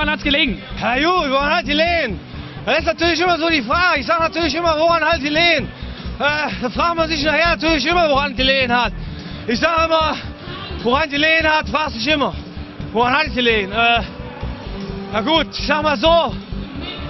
[0.00, 0.62] woran hat's gelegen?
[0.80, 2.18] Ja gut, woran hat die Lehen?
[2.64, 4.00] Das ist natürlich immer so die Frage.
[4.00, 5.68] Ich sage natürlich immer, woran hat die Lehen?
[6.18, 8.94] Äh, da fragt man sich nachher natürlich immer, woran die Lehen hat.
[9.46, 10.16] Ich sage immer,
[10.82, 12.34] woran die Lehen hat, fragt sich immer.
[12.92, 13.70] Woran hat die Lehen?
[13.72, 14.00] Äh,
[15.12, 16.34] na gut, ich sag mal so,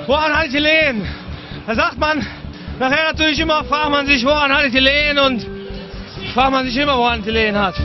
[0.07, 1.07] woran hat die Lehen?
[1.69, 2.27] Da sagt man,
[2.81, 5.47] nachher natürlich immer, fragt man sich, woran hat die Lehen und
[6.35, 7.77] fragt man sich immer, woran die Lehen hat.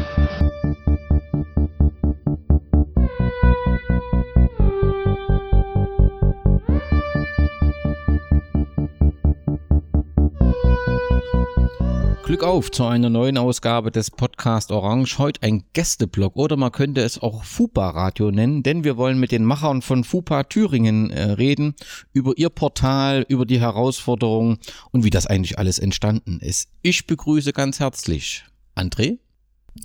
[12.35, 15.19] Glück auf zu einer neuen Ausgabe des Podcast Orange.
[15.19, 19.31] Heute ein Gästeblog oder man könnte es auch FUPA Radio nennen, denn wir wollen mit
[19.31, 21.75] den Machern von FUPA Thüringen äh, reden,
[22.11, 24.57] über ihr Portal, über die Herausforderungen
[24.91, 26.67] und wie das eigentlich alles entstanden ist.
[26.81, 28.43] Ich begrüße ganz herzlich
[28.75, 29.19] André.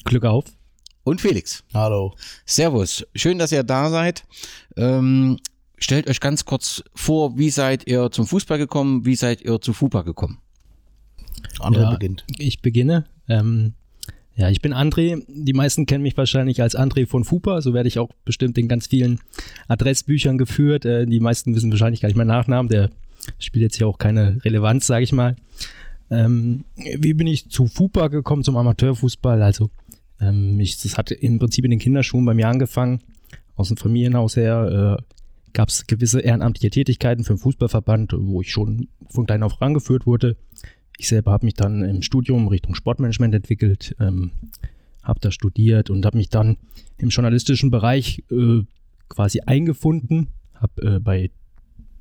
[0.02, 0.46] Glück auf.
[1.04, 1.62] Und Felix.
[1.72, 2.16] Hallo.
[2.46, 3.06] Servus.
[3.14, 4.24] Schön, dass ihr da seid.
[4.76, 5.38] Ähm,
[5.78, 9.04] stellt euch ganz kurz vor, wie seid ihr zum Fußball gekommen?
[9.06, 10.40] Wie seid ihr zu FUPA gekommen?
[11.58, 12.24] André ja, beginnt.
[12.38, 13.04] Ich beginne.
[13.28, 13.74] Ähm,
[14.36, 15.22] ja, ich bin André.
[15.28, 17.60] Die meisten kennen mich wahrscheinlich als André von Fupa.
[17.60, 19.20] So werde ich auch bestimmt in ganz vielen
[19.68, 20.84] Adressbüchern geführt.
[20.84, 22.70] Äh, die meisten wissen wahrscheinlich gar nicht meinen Nachnamen.
[22.70, 22.90] Der
[23.38, 25.36] spielt jetzt hier auch keine Relevanz, sage ich mal.
[26.10, 29.42] Ähm, wie bin ich zu Fupa gekommen, zum Amateurfußball?
[29.42, 29.70] Also,
[30.20, 33.00] ähm, ich, das hatte im Prinzip in den Kinderschuhen bei mir angefangen.
[33.56, 35.02] Aus dem Familienhaus her äh,
[35.52, 40.06] gab es gewisse ehrenamtliche Tätigkeiten für den Fußballverband, wo ich schon von klein auf rangeführt
[40.06, 40.36] wurde.
[41.00, 44.32] Ich selber habe mich dann im Studium Richtung Sportmanagement entwickelt, ähm,
[45.02, 46.58] habe da studiert und habe mich dann
[46.98, 48.64] im journalistischen Bereich äh,
[49.08, 51.30] quasi eingefunden, habe äh, bei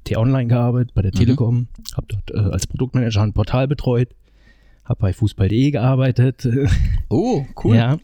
[0.03, 1.17] T-Online gearbeitet, bei der mhm.
[1.17, 4.09] Telekom, habe dort äh, als Produktmanager ein Portal betreut,
[4.83, 6.45] habe bei Fußball.de gearbeitet.
[7.11, 7.75] Oh, cool.
[7.77, 7.97] Ja,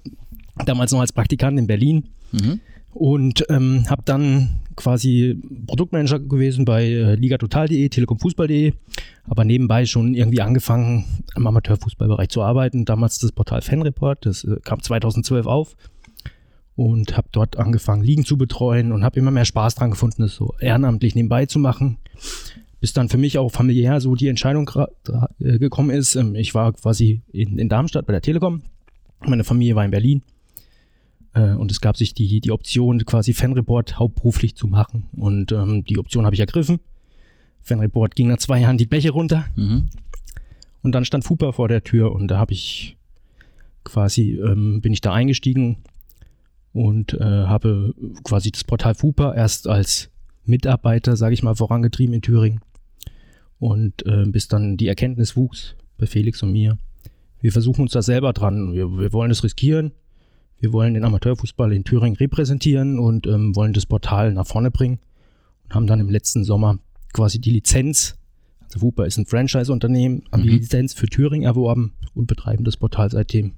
[0.66, 2.06] damals noch als Praktikant in Berlin.
[2.32, 2.62] Mhm.
[2.92, 8.74] Und ähm, habe dann quasi Produktmanager gewesen bei äh, ligatotal.de, telekomfußball.de,
[9.24, 11.06] aber nebenbei schon irgendwie angefangen,
[11.36, 12.86] im Amateurfußballbereich zu arbeiten.
[12.86, 15.76] Damals das Portal Fanreport, das äh, kam 2012 auf
[16.76, 20.36] und habe dort angefangen, Ligen zu betreuen und habe immer mehr Spaß dran gefunden, das
[20.36, 21.98] so ehrenamtlich nebenbei zu machen.
[22.82, 24.70] Bis dann für mich auch familiär so die Entscheidung
[25.40, 26.16] äh, gekommen ist.
[26.16, 28.62] Ähm, ich war quasi in, in Darmstadt bei der Telekom.
[29.26, 30.22] Meine Familie war in Berlin
[31.42, 35.08] und es gab sich die, die Option, quasi Fanreport hauptberuflich zu machen.
[35.18, 36.80] Und ähm, die Option habe ich ergriffen.
[37.62, 39.46] Fanreport ging nach zwei Jahren die Bäche runter.
[39.56, 39.88] Mhm.
[40.82, 42.96] Und dann stand Fupa vor der Tür und da habe ich
[43.84, 45.78] quasi, ähm, bin ich da eingestiegen
[46.74, 50.10] und äh, habe quasi das Portal Fupa erst als
[50.46, 52.62] Mitarbeiter, sage ich mal, vorangetrieben in Thüringen.
[53.58, 56.78] Und äh, bis dann die Erkenntnis wuchs bei Felix und mir.
[57.42, 58.74] Wir versuchen uns da selber dran.
[58.74, 59.92] Wir, wir wollen es riskieren.
[60.60, 65.00] Wir wollen den Amateurfußball in Thüringen repräsentieren und ähm, wollen das Portal nach vorne bringen
[65.66, 66.80] und haben dann im letzten Sommer
[67.14, 68.18] quasi die Lizenz,
[68.64, 70.48] also Wooper ist ein Franchise-Unternehmen, haben mhm.
[70.48, 73.54] die Lizenz für Thüringen erworben und betreiben das Portal seitdem.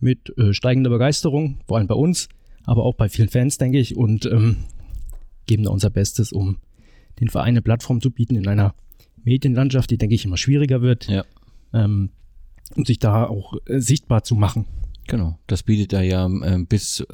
[0.00, 2.28] Mit äh, steigender Begeisterung, vor allem bei uns,
[2.64, 4.56] aber auch bei vielen Fans, denke ich, und ähm,
[5.46, 6.58] geben da unser Bestes, um
[7.20, 8.74] den Verein eine Plattform zu bieten in einer
[9.24, 11.24] Medienlandschaft, die, denke ich, immer schwieriger wird, ja.
[11.74, 12.10] ähm,
[12.74, 14.64] um sich da auch äh, sichtbar zu machen.
[15.06, 17.04] Genau, das bietet er ja äh, bis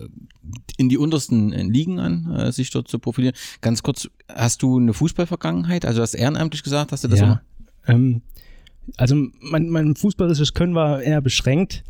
[0.76, 3.34] in die untersten äh, Ligen an, äh, sich dort zu profilieren.
[3.60, 5.86] Ganz kurz, hast du eine Fußballvergangenheit?
[5.86, 7.40] Also hast du ehrenamtlich gesagt, hast du das ja,
[7.86, 8.22] ähm,
[8.96, 11.84] also mein, mein fußballisches Können war eher beschränkt.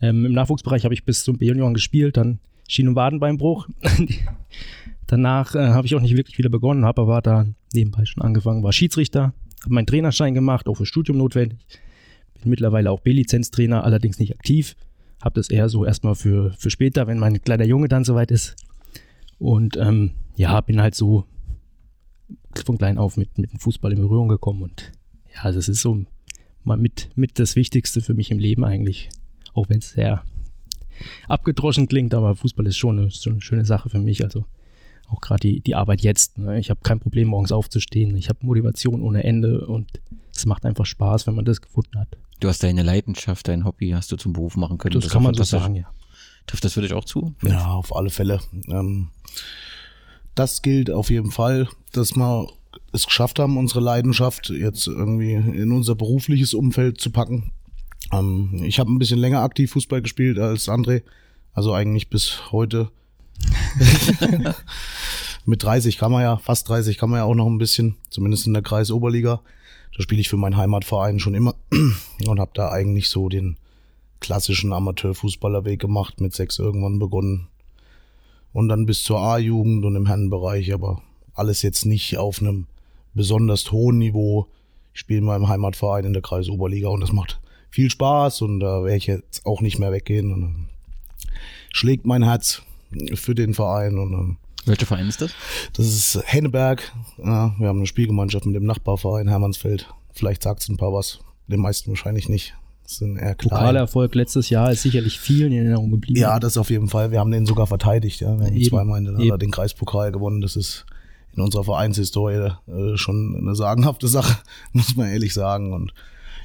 [0.00, 3.68] Ähm, Im Nachwuchsbereich habe ich bis zum B-Junioren gespielt, dann Schien- und Wadenbeinbruch.
[5.06, 8.62] Danach äh, habe ich auch nicht wirklich wieder begonnen, habe aber da nebenbei schon angefangen,
[8.62, 11.58] war Schiedsrichter, habe meinen Trainerschein gemacht, auch für Studium notwendig.
[12.40, 14.76] Bin mittlerweile auch B-Lizenztrainer, allerdings nicht aktiv
[15.24, 18.56] habe das eher so erstmal für, für später, wenn mein kleiner Junge dann soweit ist.
[19.38, 21.24] Und ähm, ja, bin halt so
[22.64, 24.62] von klein auf mit, mit dem Fußball in Berührung gekommen.
[24.62, 24.92] Und
[25.34, 26.04] ja, das ist so
[26.62, 29.08] mal mit, mit das Wichtigste für mich im Leben eigentlich.
[29.54, 30.22] Auch wenn es sehr
[31.26, 34.24] abgedroschen klingt, aber Fußball ist schon eine, schon eine schöne Sache für mich.
[34.24, 34.44] Also
[35.08, 36.36] auch gerade die, die Arbeit jetzt.
[36.36, 36.58] Ne?
[36.58, 38.14] Ich habe kein Problem, morgens aufzustehen.
[38.16, 39.88] Ich habe Motivation ohne Ende und
[40.34, 42.08] es macht einfach Spaß, wenn man das gefunden hat.
[42.40, 44.94] Du hast deine Leidenschaft, dein Hobby hast du zum Beruf machen können.
[44.94, 45.86] Das, das kann man so sagen, ja.
[46.46, 47.34] Trifft das für dich auch zu?
[47.42, 48.40] Ja, auf alle Fälle.
[48.68, 49.08] Ähm,
[50.34, 52.48] das gilt auf jeden Fall, dass wir
[52.92, 57.52] es geschafft haben, unsere Leidenschaft jetzt irgendwie in unser berufliches Umfeld zu packen.
[58.12, 61.02] Ähm, ich habe ein bisschen länger aktiv Fußball gespielt als André,
[61.52, 62.90] also eigentlich bis heute.
[65.46, 68.46] Mit 30 kann man ja, fast 30 kann man ja auch noch ein bisschen, zumindest
[68.46, 69.40] in der Kreisoberliga.
[69.96, 71.54] Da spiele ich für meinen Heimatverein schon immer
[72.26, 73.56] und habe da eigentlich so den
[74.20, 77.48] klassischen Amateurfußballerweg gemacht, mit sechs irgendwann begonnen.
[78.52, 81.02] und dann bis zur A-Jugend und im Herrenbereich, aber
[81.34, 82.66] alles jetzt nicht auf einem
[83.12, 84.46] besonders hohen Niveau.
[84.92, 88.84] Ich spiele in meinem Heimatverein in der Kreisoberliga und das macht viel Spaß und da
[88.84, 90.32] werde ich jetzt auch nicht mehr weggehen.
[90.32, 90.68] Und dann
[91.72, 92.62] schlägt mein Herz
[93.14, 95.32] für den Verein und dann Welcher Verein ist das?
[95.74, 96.92] das ist Henneberg.
[97.18, 99.88] Ja, wir haben eine Spielgemeinschaft mit dem Nachbarverein Hermannsfeld.
[100.12, 101.20] Vielleicht sagt es ein paar was.
[101.48, 102.54] Den meisten wahrscheinlich nicht.
[102.84, 103.50] Das sind eher klein.
[103.50, 106.18] Pokalerfolg letztes Jahr ist sicherlich vielen in Erinnerung geblieben.
[106.18, 107.10] Ja, das auf jeden Fall.
[107.10, 108.20] Wir haben den sogar verteidigt.
[108.20, 108.38] Ja.
[108.38, 110.40] Wir haben Eben, zweimal hintereinander den Kreispokal gewonnen.
[110.40, 110.84] Das ist
[111.34, 114.38] in unserer Vereinshistorie äh, schon eine sagenhafte Sache,
[114.72, 115.72] muss man ehrlich sagen.
[115.72, 115.94] Und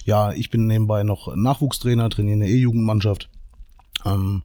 [0.05, 3.29] ja, ich bin nebenbei noch Nachwuchstrainer, trainiere eine E-Jugendmannschaft.
[4.05, 4.43] Ähm,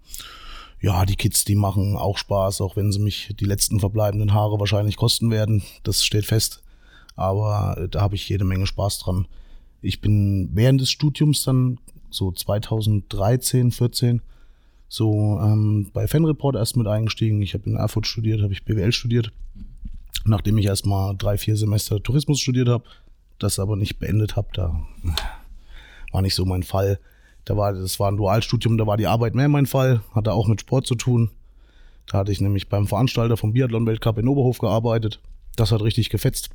[0.85, 4.61] ja, die Kids, die machen auch Spaß, auch wenn sie mich die letzten verbleibenden Haare
[4.61, 5.63] wahrscheinlich kosten werden.
[5.83, 6.63] Das steht fest.
[7.17, 9.27] Aber äh, da habe ich jede Menge Spaß dran.
[9.81, 11.79] Ich bin während des Studiums dann
[12.11, 14.21] so 2013, 14
[14.87, 17.41] so ähm, bei Fanreport erst mit eingestiegen.
[17.41, 19.33] Ich habe in Erfurt studiert, habe ich BWL studiert.
[20.27, 22.85] Nachdem ich erst mal drei, vier Semester Tourismus studiert habe,
[23.39, 24.87] das aber nicht beendet habe, da
[26.13, 26.99] war nicht so mein Fall.
[27.45, 30.49] Da war, das war ein Dualstudium, da war die Arbeit mehr mein Fall, hatte auch
[30.49, 31.31] mit Sport zu tun.
[32.07, 35.21] Da hatte ich nämlich beim Veranstalter vom Biathlon-Weltcup in Oberhof gearbeitet.
[35.57, 36.51] Das hat richtig gefetzt.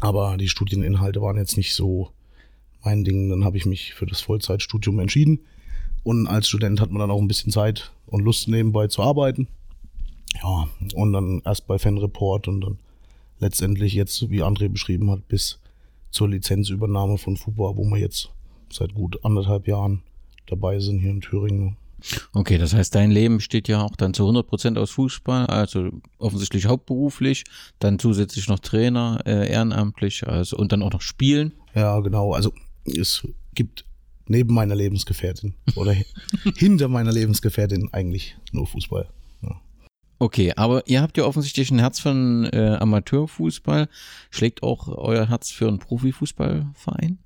[0.00, 2.10] Aber die Studieninhalte waren jetzt nicht so
[2.84, 3.30] mein Ding.
[3.30, 5.40] Dann habe ich mich für das Vollzeitstudium entschieden.
[6.02, 9.48] Und als Student hat man dann auch ein bisschen Zeit und Lust nebenbei zu arbeiten.
[10.42, 12.78] Ja, und dann erst bei Fanreport und dann
[13.38, 15.60] letztendlich jetzt, wie André beschrieben hat, bis
[16.10, 18.30] zur Lizenzübernahme von FUBA, wo wir jetzt
[18.70, 20.02] seit gut anderthalb Jahren
[20.46, 21.76] dabei sind hier in Thüringen.
[22.32, 26.66] Okay, das heißt, dein Leben besteht ja auch dann zu 100% aus Fußball, also offensichtlich
[26.66, 27.44] hauptberuflich,
[27.78, 31.52] dann zusätzlich noch Trainer, äh, ehrenamtlich, also und dann auch noch Spielen.
[31.74, 32.32] Ja, genau.
[32.32, 32.52] Also
[32.84, 33.84] es gibt
[34.26, 35.94] neben meiner Lebensgefährtin oder
[36.56, 39.08] hinter meiner Lebensgefährtin eigentlich nur Fußball.
[39.42, 39.60] Ja.
[40.18, 43.88] Okay, aber ihr habt ja offensichtlich ein Herz für einen äh, Amateurfußball.
[44.30, 47.18] Schlägt auch euer Herz für einen Profifußballverein?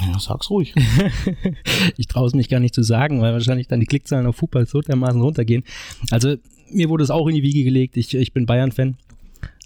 [0.00, 0.74] Ja, sag's ruhig.
[1.96, 4.66] ich traue es mich gar nicht zu sagen, weil wahrscheinlich dann die Klickzahlen auf Fußball
[4.66, 5.64] so dermaßen runtergehen.
[6.10, 6.36] Also
[6.70, 7.96] mir wurde es auch in die Wiege gelegt.
[7.96, 8.96] Ich, ich bin Bayern-Fan.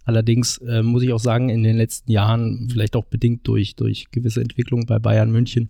[0.04, 4.06] Allerdings äh, muss ich auch sagen, in den letzten Jahren, vielleicht auch bedingt durch, durch
[4.10, 5.68] gewisse Entwicklungen bei Bayern München,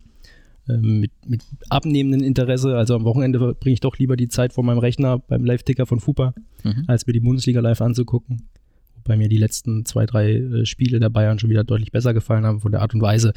[0.69, 2.76] ähm, mit, mit abnehmendem Interesse.
[2.76, 5.99] Also am Wochenende verbringe ich doch lieber die Zeit vor meinem Rechner beim Live-Ticker von
[6.00, 6.34] FUPA,
[6.64, 6.84] Mhm.
[6.87, 8.43] als mir die Bundesliga live anzugucken.
[8.96, 12.44] Wobei mir die letzten zwei, drei äh, Spiele der Bayern schon wieder deutlich besser gefallen
[12.44, 13.32] haben von der Art und Weise.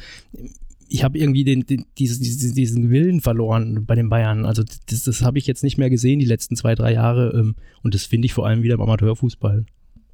[0.92, 2.22] Ich habe irgendwie den, den, diesen,
[2.54, 4.44] diesen, Willen verloren bei den Bayern.
[4.44, 7.30] Also das, das habe ich jetzt nicht mehr gesehen die letzten zwei, drei Jahre.
[7.34, 9.64] Ähm, und das finde ich vor allem wieder im Amateurfußball.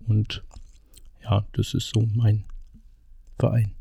[0.06, 0.44] Und
[1.22, 2.44] ja, das ist so mein
[3.38, 3.72] Verein.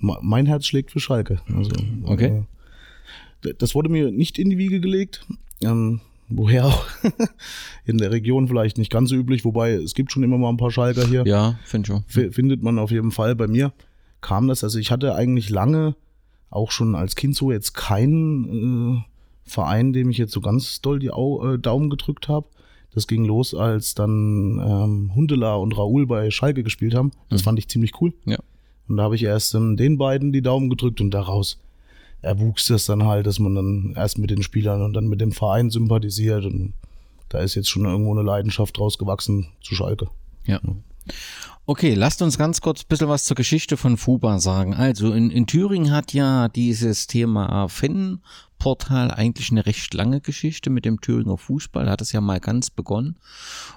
[0.00, 1.40] Me- Mein Herz schlägt für Schalke.
[1.54, 1.70] Also,
[2.04, 2.44] Okay.
[3.44, 5.24] äh, das wurde mir nicht in die Wiege gelegt.
[5.62, 6.86] Ähm, woher auch?
[7.84, 10.56] in der Region vielleicht nicht ganz so üblich, wobei es gibt schon immer mal ein
[10.56, 11.24] paar Schalker hier.
[11.26, 12.02] Ja, finde.
[12.08, 13.36] F- findet man auf jeden Fall.
[13.36, 13.72] Bei mir
[14.20, 15.94] kam das, also ich hatte eigentlich lange,
[16.56, 19.02] auch schon als Kind so, jetzt keinen äh,
[19.44, 22.48] Verein, dem ich jetzt so ganz doll die Au äh, Daumen gedrückt habe.
[22.94, 27.12] Das ging los, als dann ähm, Hundela und Raoul bei Schalke gespielt haben.
[27.28, 27.44] Das Mhm.
[27.44, 28.14] fand ich ziemlich cool.
[28.24, 28.38] Ja.
[28.88, 31.60] Und da habe ich erst ähm, den beiden die Daumen gedrückt und daraus
[32.22, 35.32] erwuchs das dann halt, dass man dann erst mit den Spielern und dann mit dem
[35.32, 36.72] Verein sympathisiert und
[37.28, 40.08] da ist jetzt schon irgendwo eine Leidenschaft draus gewachsen zu Schalke.
[40.46, 40.60] Ja.
[41.68, 44.72] Okay, lasst uns ganz kurz ein bisschen was zur Geschichte von FUBA sagen.
[44.72, 50.84] Also in, in Thüringen hat ja dieses Thema Fan-Portal eigentlich eine recht lange Geschichte mit
[50.84, 51.90] dem Thüringer Fußball.
[51.90, 53.16] Hat es ja mal ganz begonnen,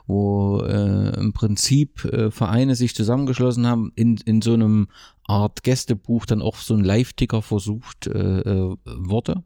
[0.06, 4.90] wo äh, im Prinzip äh, Vereine sich zusammengeschlossen haben, in, in so einem
[5.30, 9.44] Art Gästebuch dann auch so ein Live-Ticker versucht äh, äh, wurde.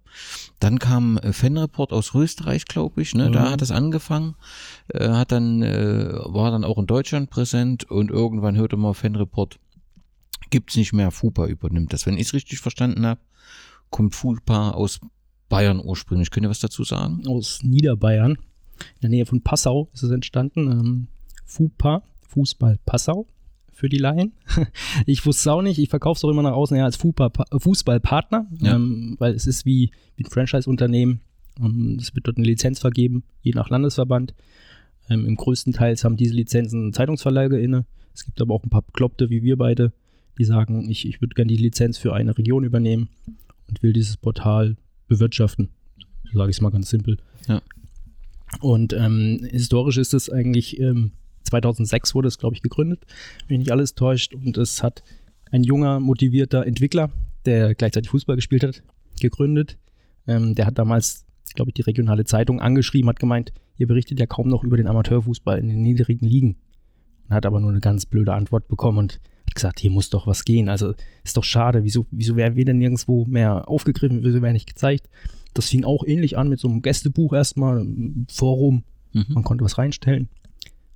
[0.60, 3.30] Dann kam äh, Fanreport aus Österreich, glaube ich, ne?
[3.32, 3.50] Da Mhm.
[3.52, 4.36] hat es angefangen
[4.94, 9.60] äh, hat dann, äh, war dann auch in Deutschland präsent und irgendwann hörte man Fanreport,
[10.50, 12.06] gibt's nicht mehr, FUPA übernimmt das.
[12.06, 13.20] Wenn ich es richtig verstanden habe,
[13.90, 15.02] kommt FUPA aus
[15.50, 16.32] Bayern ursprünglich.
[16.32, 17.24] Könnt ihr was dazu sagen?
[17.28, 18.32] aus Niederbayern.
[18.96, 20.72] In der Nähe von Passau ist es entstanden.
[20.72, 21.08] Ähm,
[21.46, 23.28] FUPA, Fußball Passau
[23.74, 24.34] für die Laien.
[25.06, 25.80] Ich wusste es auch nicht.
[25.80, 28.76] Ich verkaufe es auch immer nach außen her als Fußballpartner, Ja.
[28.76, 31.22] ähm, weil es ist wie, wie ein Franchise-Unternehmen.
[31.60, 34.34] Ähm, Es wird dort eine Lizenz vergeben, je nach Landesverband.
[35.10, 37.86] Ähm, Im größten Teil haben diese Lizenzen Zeitungsverlage inne.
[38.14, 39.92] Es gibt aber auch ein paar Bekloppte wie wir beide,
[40.38, 43.10] die sagen, ich, ich würde gerne die Lizenz für eine Region übernehmen
[43.68, 44.78] und will dieses Portal
[45.08, 45.70] bewirtschaften.
[46.32, 47.18] So sage ich es mal ganz simpel.
[47.48, 47.62] Ja.
[48.62, 51.12] Und ähm, historisch ist es eigentlich, ähm,
[51.44, 53.06] 2006 wurde es, glaube ich, gegründet,
[53.48, 54.34] wenn mich nicht alles täuscht.
[54.34, 55.04] Und es hat
[55.52, 57.12] ein junger, motivierter Entwickler,
[57.46, 58.84] der gleichzeitig Fußball gespielt hat,
[59.20, 59.78] gegründet.
[60.28, 64.26] Ähm, der hat damals glaube ich, die regionale Zeitung angeschrieben, hat gemeint, ihr berichtet ja
[64.26, 66.56] kaum noch über den Amateurfußball in den niedrigen Ligen.
[67.28, 70.26] Und hat aber nur eine ganz blöde Antwort bekommen und hat gesagt, hier muss doch
[70.26, 70.68] was gehen.
[70.68, 74.68] Also ist doch schade, wieso, wieso werden wir denn nirgendwo mehr aufgegriffen, wieso werden nicht
[74.68, 75.10] gezeigt?
[75.54, 77.86] Das fing auch ähnlich an mit so einem Gästebuch erstmal,
[78.32, 78.84] Forum,
[79.14, 79.26] Mhm.
[79.30, 80.28] man konnte was reinstellen.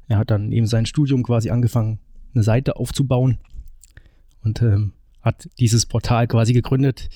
[0.08, 2.00] Er hat dann eben sein Studium quasi angefangen,
[2.34, 3.40] eine Seite aufzubauen
[4.42, 7.10] und ähm, hat dieses Portal quasi gegründet.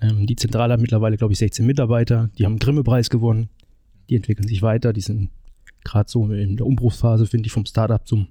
[0.00, 2.30] Ähm, die Zentrale hat mittlerweile, glaube ich, 16 Mitarbeiter.
[2.38, 3.48] Die haben einen Grimme-Preis gewonnen.
[4.08, 4.92] Die entwickeln sich weiter.
[4.92, 5.30] Die sind
[5.84, 8.28] gerade so in der Umbruchsphase, finde ich, vom Startup zum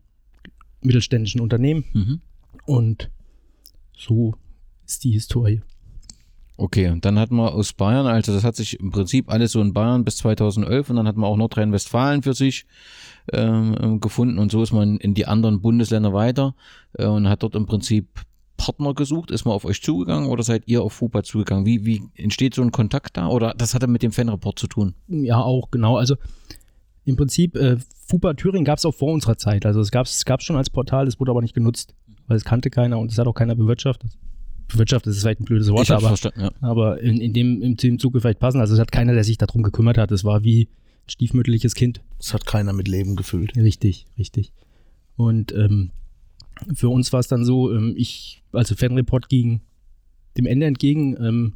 [0.82, 1.86] mittelständischen Unternehmen.
[1.94, 2.22] Mhm.
[2.66, 3.10] Und
[3.96, 4.36] so
[4.86, 5.62] ist die Historie.
[6.60, 9.62] Okay, und dann hatten wir aus Bayern, also das hat sich im Prinzip alles so
[9.62, 12.66] in Bayern bis 2011 und dann hatten wir auch Nordrhein-Westfalen für sich
[13.32, 16.56] ähm, ähm, gefunden und so ist man in die anderen Bundesländer weiter
[16.98, 18.26] äh, und hat dort im Prinzip
[18.58, 19.32] Partner gesucht.
[19.32, 21.66] Ist man auf euch zugegangen oder seid ihr auf FUPA zugegangen?
[21.66, 24.96] Wie, wie entsteht so ein Kontakt da oder das hatte mit dem Fanreport zu tun?
[25.08, 25.96] Ja, auch, genau.
[25.96, 26.18] Also
[27.06, 29.66] im Prinzip, äh, FUPA Thüringen gab es auch vor unserer Zeit.
[29.66, 31.96] Also es gab es schon als Portal, es wurde aber nicht genutzt,
[32.28, 34.12] weil es kannte keiner und es hat auch keiner bewirtschaftet.
[34.70, 36.52] Bewirtschaftet ist vielleicht ein blödes Wort, aber, ja.
[36.62, 38.62] aber in, in dem im, dem Zuge vielleicht passen.
[38.62, 40.12] Also es hat keiner, der sich darum gekümmert hat.
[40.12, 42.02] Es war wie ein stiefmütterliches Kind.
[42.18, 43.56] Das hat keiner mit Leben gefüllt.
[43.56, 44.54] Richtig, richtig.
[45.16, 45.92] Und ähm,
[46.74, 49.62] für uns war es dann so, ähm, ich, also Fanreport ging
[50.38, 51.18] dem Ende entgegen.
[51.20, 51.54] Ähm,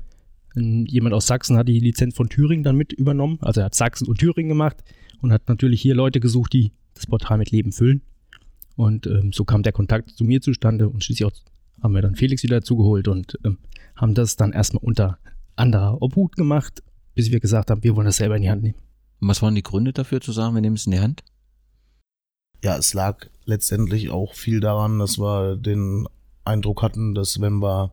[0.55, 3.37] jemand aus Sachsen hat die Lizenz von Thüringen dann mit übernommen.
[3.41, 4.77] Also er hat Sachsen und Thüringen gemacht
[5.21, 8.01] und hat natürlich hier Leute gesucht, die das Portal mit Leben füllen.
[8.75, 11.31] Und ähm, so kam der Kontakt zu mir zustande und schließlich auch
[11.83, 13.57] haben wir dann Felix wieder dazugeholt und ähm,
[13.95, 15.19] haben das dann erstmal unter
[15.55, 16.81] anderer Obhut gemacht,
[17.13, 18.77] bis wir gesagt haben, wir wollen das selber in die Hand nehmen.
[19.19, 21.23] Und was waren die Gründe dafür zu sagen, wir nehmen es in die Hand?
[22.63, 26.07] Ja, es lag letztendlich auch viel daran, dass wir den
[26.45, 27.91] Eindruck hatten, dass wenn wir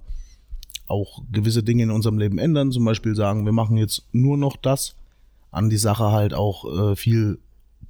[0.86, 4.56] auch gewisse Dinge in unserem Leben ändern, zum Beispiel sagen, wir machen jetzt nur noch
[4.56, 4.96] das,
[5.50, 7.38] an die Sache halt auch äh, viel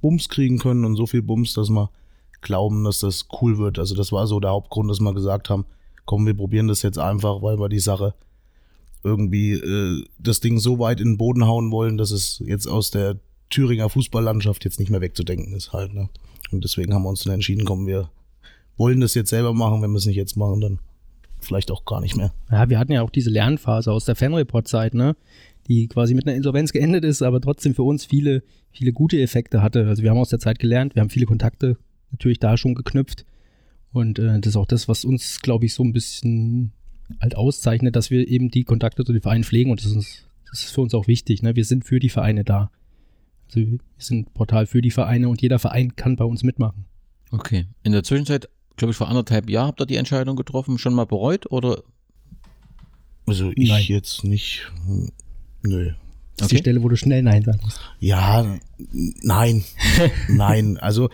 [0.01, 1.89] Bums kriegen können und so viel Bums, dass wir
[2.41, 3.77] glauben, dass das cool wird.
[3.77, 5.65] Also das war so der Hauptgrund, dass wir gesagt haben,
[6.11, 8.13] komm, wir probieren das jetzt einfach, weil wir die Sache
[9.01, 12.91] irgendwie äh, das Ding so weit in den Boden hauen wollen, dass es jetzt aus
[12.91, 13.17] der
[13.49, 15.93] Thüringer Fußballlandschaft jetzt nicht mehr wegzudenken ist halt.
[15.93, 16.09] Ne?
[16.51, 18.09] Und deswegen haben wir uns dann entschieden, komm, wir
[18.75, 19.81] wollen das jetzt selber machen.
[19.81, 20.79] Wenn wir es nicht jetzt machen, dann
[21.39, 22.33] vielleicht auch gar nicht mehr.
[22.51, 25.15] Ja, wir hatten ja auch diese Lernphase aus der Fanreport-Zeit, ne?
[25.69, 29.61] Die quasi mit einer Insolvenz geendet ist, aber trotzdem für uns viele, viele gute Effekte
[29.61, 29.87] hatte.
[29.87, 31.77] Also wir haben aus der Zeit gelernt, wir haben viele Kontakte
[32.11, 33.23] natürlich da schon geknüpft.
[33.93, 36.71] Und äh, das ist auch das, was uns, glaube ich, so ein bisschen
[37.19, 40.23] halt auszeichnet, dass wir eben die Kontakte zu den Vereinen pflegen und das ist, uns,
[40.49, 41.41] das ist für uns auch wichtig.
[41.43, 41.55] Ne?
[41.55, 42.71] Wir sind für die Vereine da.
[43.47, 46.85] Also wir sind Portal für die Vereine und jeder Verein kann bei uns mitmachen.
[47.31, 47.65] Okay.
[47.83, 51.05] In der Zwischenzeit, glaube ich, vor anderthalb Jahren habt ihr die Entscheidung getroffen, schon mal
[51.05, 51.83] bereut oder
[53.27, 53.83] Also ich Nein.
[53.87, 54.71] jetzt nicht.
[55.63, 55.91] Nö.
[56.37, 56.55] Das ist Okay.
[56.55, 57.81] die Stelle, wo du schnell Nein sagen musst.
[57.99, 58.57] Ja,
[59.21, 59.63] nein,
[60.29, 60.77] nein.
[60.77, 61.09] Also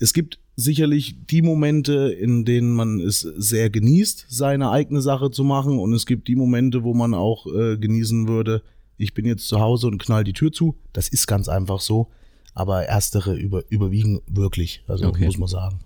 [0.00, 5.44] es gibt sicherlich die Momente, in denen man es sehr genießt, seine eigene Sache zu
[5.44, 5.78] machen.
[5.78, 8.62] Und es gibt die Momente, wo man auch äh, genießen würde,
[8.96, 10.76] ich bin jetzt zu Hause und knall die Tür zu.
[10.94, 12.08] Das ist ganz einfach so.
[12.54, 15.26] Aber erstere über, überwiegen wirklich, also Okay.
[15.26, 15.78] muss man sagen.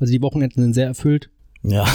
[0.00, 1.28] Also die Wochenenden sind sehr erfüllt.
[1.62, 1.86] Ja,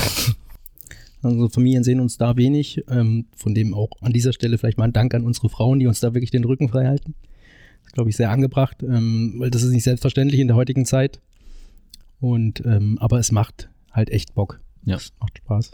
[1.24, 2.84] Unsere Familien sehen uns da wenig.
[2.89, 5.88] Ähm, von dem auch an dieser Stelle vielleicht mal ein Dank an unsere Frauen, die
[5.88, 7.15] uns da wirklich den Rücken frei halten.
[7.82, 10.86] Das ist, glaube ich, sehr angebracht, ähm, weil das ist nicht selbstverständlich in der heutigen
[10.86, 11.20] Zeit.
[12.24, 14.62] Und ähm, aber es macht halt echt Bock.
[14.86, 14.96] Ja.
[14.96, 15.72] Es macht Spaß.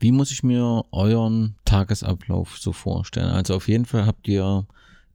[0.00, 3.30] Wie muss ich mir euren Tagesablauf so vorstellen?
[3.30, 4.66] Also auf jeden Fall habt ihr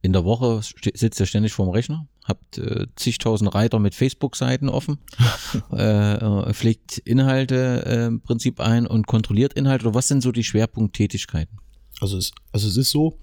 [0.02, 0.60] in der Woche
[0.94, 4.98] sitzt ihr ständig vorm Rechner, habt äh, zigtausend Reiter mit Facebook-Seiten offen,
[5.72, 9.86] äh, äh, pflegt Inhalte äh, im Prinzip ein und kontrolliert Inhalte.
[9.86, 11.56] Oder was sind so die Schwerpunkttätigkeiten?
[12.00, 13.16] Also es, also es ist so,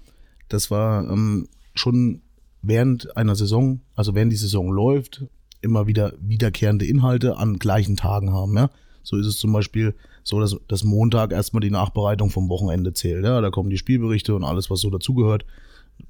[0.48, 2.22] das war ähm, schon
[2.62, 5.26] während einer Saison, also während die Saison läuft,
[5.62, 8.56] immer wieder wiederkehrende Inhalte an gleichen Tagen haben.
[8.56, 8.70] Ja?
[9.02, 13.24] So ist es zum Beispiel so, dass, dass Montag erstmal die Nachbereitung vom Wochenende zählt.
[13.24, 13.40] Ja?
[13.40, 15.44] Da kommen die Spielberichte und alles, was so dazugehört.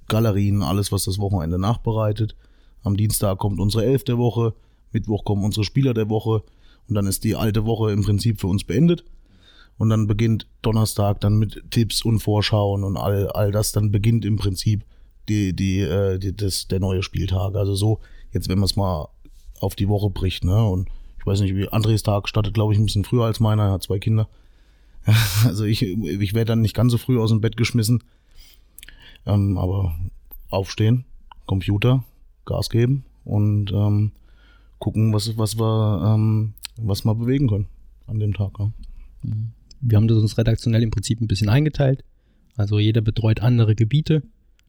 [0.09, 2.37] Galerien, alles, was das Wochenende nachbereitet.
[2.83, 4.55] Am Dienstag kommt unsere Elf der Woche,
[4.93, 6.43] Mittwoch kommen unsere Spieler der Woche
[6.89, 9.05] und dann ist die alte Woche im Prinzip für uns beendet.
[9.79, 13.73] Und dann beginnt Donnerstag dann mit Tipps und Vorschauen und all, all das.
[13.73, 14.85] Dann beginnt im Prinzip
[15.29, 17.57] die, die, äh, die, das, der neue Spieltag.
[17.57, 18.01] Also so,
[18.33, 19.09] jetzt wenn man es mal
[19.61, 20.65] auf die Woche bricht, ne?
[20.65, 23.65] Und ich weiß nicht, wie Andres Tag startet, glaube ich, ein bisschen früher als meiner.
[23.65, 24.29] Er hat zwei Kinder.
[25.45, 28.03] Also ich, ich werde dann nicht ganz so früh aus dem Bett geschmissen.
[29.25, 29.95] Ähm, aber
[30.51, 31.05] aufstehen,
[31.47, 32.05] Computer,
[32.45, 34.13] Gas geben und ähm,
[34.79, 37.67] gucken, was, was wir, ähm, was wir bewegen können
[38.07, 38.53] an dem Tag.
[38.59, 38.71] Ja.
[39.81, 42.05] Wir haben das uns redaktionell im Prinzip ein bisschen eingeteilt.
[42.57, 44.23] Also jeder betreut andere Gebiete.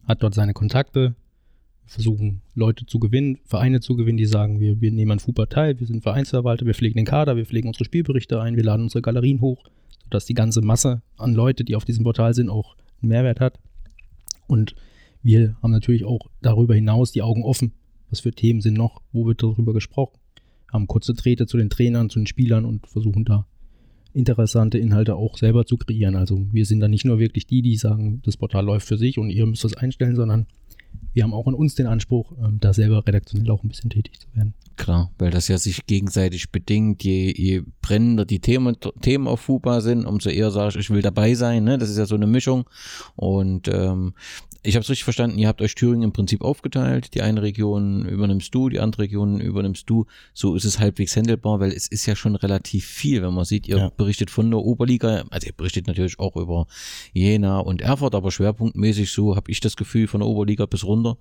[0.08, 1.16] hat dort seine Kontakte,
[1.88, 5.80] versuchen Leute zu gewinnen, Vereine zu gewinnen, die sagen, wir, wir nehmen an FUPA teil,
[5.80, 9.02] wir sind Vereinsverwalter, wir pflegen den Kader, wir pflegen unsere Spielberichte ein, wir laden unsere
[9.02, 9.64] Galerien hoch,
[10.04, 13.60] sodass die ganze Masse an Leute, die auf diesem Portal sind, auch einen Mehrwert hat.
[14.48, 14.76] Und
[15.24, 17.74] wir haben natürlich auch darüber hinaus die Augen offen.
[18.10, 19.02] Was für Themen sind noch?
[19.12, 20.18] Wo wird darüber gesprochen?
[20.72, 23.46] Haben kurze Drähte zu den Trainern, zu den Spielern und versuchen da
[24.18, 26.16] interessante Inhalte auch selber zu kreieren.
[26.16, 29.20] Also wir sind da nicht nur wirklich die, die sagen, das Portal läuft für sich
[29.20, 30.48] und ihr müsst das einstellen, sondern
[31.14, 34.20] wir haben auch an uns den Anspruch, ähm, da selber redaktionell auch ein bisschen tätig
[34.20, 34.54] zu werden.
[34.78, 37.04] Klar, weil das ja sich gegenseitig bedingt.
[37.04, 41.02] Je, je brennender die Themen, Themen auf FUPA sind, umso eher sage ich, ich will
[41.02, 41.64] dabei sein.
[41.64, 41.80] Ne?
[41.80, 42.70] Das ist ja so eine Mischung.
[43.16, 44.14] Und ähm,
[44.62, 47.16] ich habe es richtig verstanden, ihr habt euch Thüringen im Prinzip aufgeteilt.
[47.16, 50.06] Die eine Region übernimmst du, die andere Region übernimmst du.
[50.34, 53.68] So ist es halbwegs handelbar, weil es ist ja schon relativ viel, wenn man sieht,
[53.68, 53.90] ihr ja.
[53.90, 56.68] berichtet von der Oberliga, also ihr berichtet natürlich auch über
[57.14, 61.18] Jena und Erfurt, aber schwerpunktmäßig so habe ich das Gefühl von der Oberliga bis runter.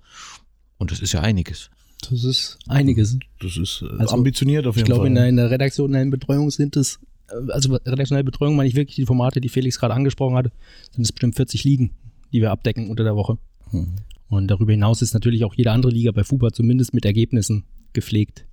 [0.77, 1.71] Und das ist ja einiges.
[2.01, 3.17] Das ist einiges.
[3.39, 4.97] Das ist äh, also, ambitioniert auf jeden Fall.
[4.97, 6.99] Ich glaube, in der, redaktionellen Betreuung sind es,
[7.29, 10.51] äh, also redaktionelle Betreuung meine ich wirklich die Formate, die Felix gerade angesprochen hatte,
[10.91, 11.91] sind es bestimmt 40 Ligen,
[12.31, 13.37] die wir abdecken unter der Woche.
[13.71, 13.95] Mhm.
[14.29, 17.63] Und darüber hinaus ist natürlich auch jede andere Liga bei FUBA zumindest mit Ergebnissen
[17.93, 18.45] gepflegt.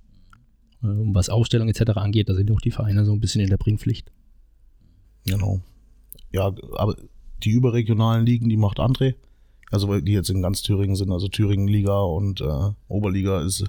[0.83, 1.91] Äh, um was Aufstellung etc.
[1.95, 4.11] angeht, da sind auch die Vereine so ein bisschen in der Bringpflicht.
[5.25, 5.61] Genau.
[6.31, 6.95] Ja, aber
[7.43, 9.15] die überregionalen Ligen, die macht André.
[9.75, 13.65] Also die jetzt in ganz Thüringen sind, also Thüringen-Liga und äh, Oberliga ist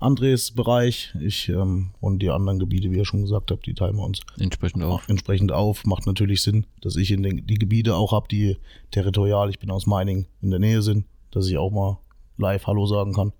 [0.00, 1.14] Andres Bereich.
[1.20, 4.20] Ich ähm, und die anderen Gebiete, wie ihr schon gesagt habt, die teilen wir uns
[4.38, 5.06] entsprechend auf.
[5.10, 5.84] Entsprechend auf.
[5.84, 8.56] Macht natürlich Sinn, dass ich in den, die Gebiete auch habe, die
[8.92, 11.98] territorial, ich bin aus Meining, in der Nähe sind, dass ich auch mal
[12.38, 13.34] live Hallo sagen kann.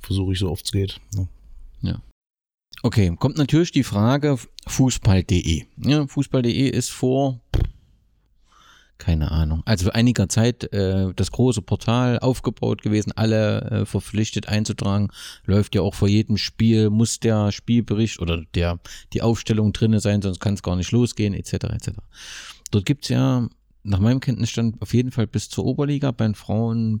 [0.00, 1.02] Versuche ich so oft es geht.
[1.14, 1.26] Ja.
[1.82, 2.02] ja.
[2.82, 5.64] Okay, kommt natürlich die Frage Fußball.de.
[5.84, 7.40] Ja, Fußball.de ist vor
[9.00, 9.62] keine Ahnung.
[9.64, 15.08] Also einiger Zeit äh, das große Portal aufgebaut gewesen, alle äh, verpflichtet einzutragen.
[15.44, 18.78] Läuft ja auch vor jedem Spiel, muss der Spielbericht oder der
[19.12, 21.54] die Aufstellung drinne sein, sonst kann es gar nicht losgehen, etc.
[21.54, 21.90] etc.
[22.70, 23.48] Dort gibt's ja
[23.82, 27.00] nach meinem Kenntnisstand auf jeden Fall bis zur Oberliga, bei den Frauen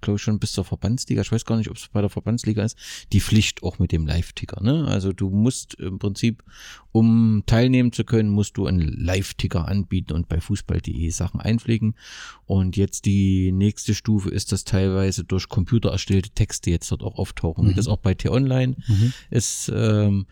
[0.00, 2.64] glaube ich, schon bis zur Verbandsliga, ich weiß gar nicht, ob es bei der Verbandsliga
[2.64, 2.76] ist,
[3.12, 4.62] die Pflicht auch mit dem Live-Ticker.
[4.62, 4.86] Ne?
[4.86, 6.42] Also du musst im Prinzip,
[6.92, 11.94] um teilnehmen zu können, musst du einen Live-Ticker anbieten und bei Fußball.de Sachen einpflegen.
[12.44, 17.18] Und jetzt die nächste Stufe ist, dass teilweise durch Computer erstellte Texte jetzt dort auch
[17.18, 17.70] auftauchen, mhm.
[17.70, 19.12] wie das auch bei T-Online mhm.
[19.30, 19.70] ist.
[19.74, 20.26] Ähm,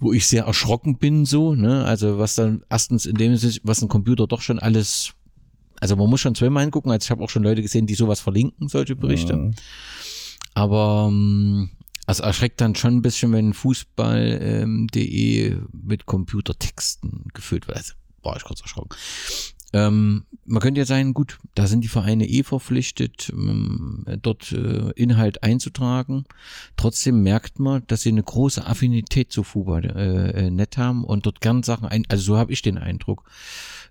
[0.00, 1.84] wo ich sehr erschrocken bin, so, ne?
[1.84, 5.14] Also was dann erstens in dem was ein Computer doch schon alles
[5.80, 8.20] also man muss schon zweimal hingucken, also ich habe auch schon Leute gesehen, die sowas
[8.20, 9.36] verlinken, solche Berichte.
[9.36, 9.54] Mhm.
[10.54, 11.70] Aber ähm,
[12.06, 17.76] also erschreckt dann schon ein bisschen, wenn Fußball.de ähm, mit Computertexten gefüllt wird.
[17.78, 18.96] Also war ich kurz erschrocken.
[19.74, 24.90] Ähm, man könnte ja sagen, gut, da sind die Vereine eh verpflichtet, ähm, dort äh,
[24.92, 26.26] Inhalt einzutragen.
[26.76, 31.26] Trotzdem merkt man, dass sie eine große Affinität zu Fußball äh, äh, nett haben und
[31.26, 33.24] dort gern Sachen ein, also so habe ich den Eindruck.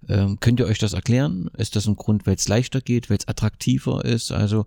[0.09, 1.49] Ähm, könnt ihr euch das erklären?
[1.57, 4.31] Ist das ein Grund, weil es leichter geht, weil es attraktiver ist?
[4.31, 4.65] Also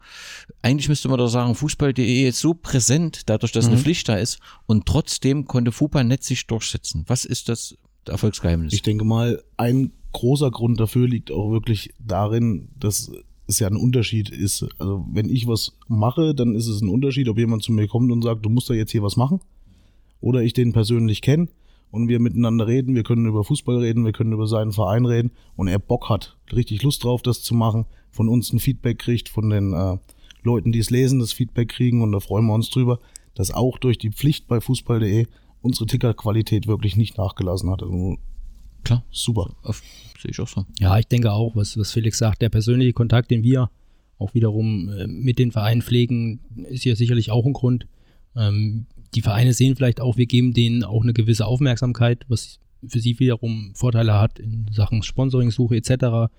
[0.62, 3.72] eigentlich müsste man doch sagen, Fußball.de ist so präsent, dadurch, dass mhm.
[3.72, 7.04] eine Pflicht da ist und trotzdem konnte Fußballnetz sich durchsetzen.
[7.06, 8.72] Was ist das Erfolgsgeheimnis?
[8.72, 13.12] Ich denke mal, ein großer Grund dafür liegt auch wirklich darin, dass
[13.46, 14.66] es ja ein Unterschied ist.
[14.78, 18.10] Also wenn ich was mache, dann ist es ein Unterschied, ob jemand zu mir kommt
[18.10, 19.40] und sagt, du musst da jetzt hier was machen
[20.20, 21.48] oder ich den persönlich kenne
[21.90, 25.30] und wir miteinander reden, wir können über Fußball reden, wir können über seinen Verein reden
[25.56, 29.28] und er Bock hat, richtig Lust drauf, das zu machen, von uns ein Feedback kriegt,
[29.28, 29.98] von den äh,
[30.42, 32.98] Leuten, die es lesen, das Feedback kriegen und da freuen wir uns drüber,
[33.34, 35.26] dass auch durch die Pflicht bei Fußball.de
[35.62, 37.82] unsere Tickerqualität wirklich nicht nachgelassen hat.
[37.82, 38.16] Also,
[38.84, 39.50] Klar, super.
[39.62, 39.82] Auf,
[40.20, 40.64] sehe ich auch so.
[40.78, 43.68] Ja, ich denke auch, was, was Felix sagt, der persönliche Kontakt, den wir
[44.18, 47.88] auch wiederum äh, mit den Vereinen pflegen, ist ja sicherlich auch ein Grund.
[48.36, 53.00] Ähm, die Vereine sehen vielleicht auch, wir geben denen auch eine gewisse Aufmerksamkeit, was für
[53.00, 56.30] sie wiederum Vorteile hat in Sachen Sponsoringsuche etc.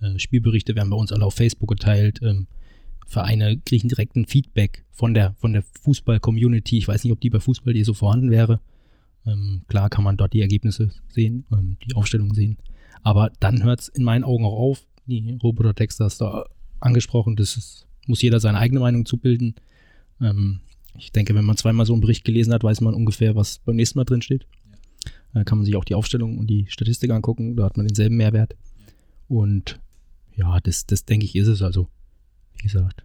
[0.00, 2.20] Äh, Spielberichte werden bei uns alle auf Facebook geteilt.
[2.22, 2.46] Ähm,
[3.06, 6.78] Vereine kriegen direkt ein Feedback von der, von der Fußball-Community.
[6.78, 8.60] Ich weiß nicht, ob die bei Fußball.de so vorhanden wäre.
[9.26, 12.58] Ähm, klar kann man dort die Ergebnisse sehen, ähm, die Aufstellung sehen.
[13.02, 14.86] Aber dann hört es in meinen Augen auch auf.
[15.06, 16.44] Die Roboter-Texte hast du
[16.80, 17.36] angesprochen.
[17.36, 19.54] Das ist, muss jeder seine eigene Meinung zubilden.
[20.20, 20.60] Ähm,
[20.96, 23.76] ich denke, wenn man zweimal so einen Bericht gelesen hat, weiß man ungefähr, was beim
[23.76, 24.46] nächsten Mal drin steht.
[25.32, 28.16] Da kann man sich auch die Aufstellung und die Statistik angucken, da hat man denselben
[28.16, 28.54] Mehrwert.
[29.26, 29.80] Und
[30.36, 31.88] ja, das, das denke ich, ist es also.
[32.56, 33.04] Wie gesagt,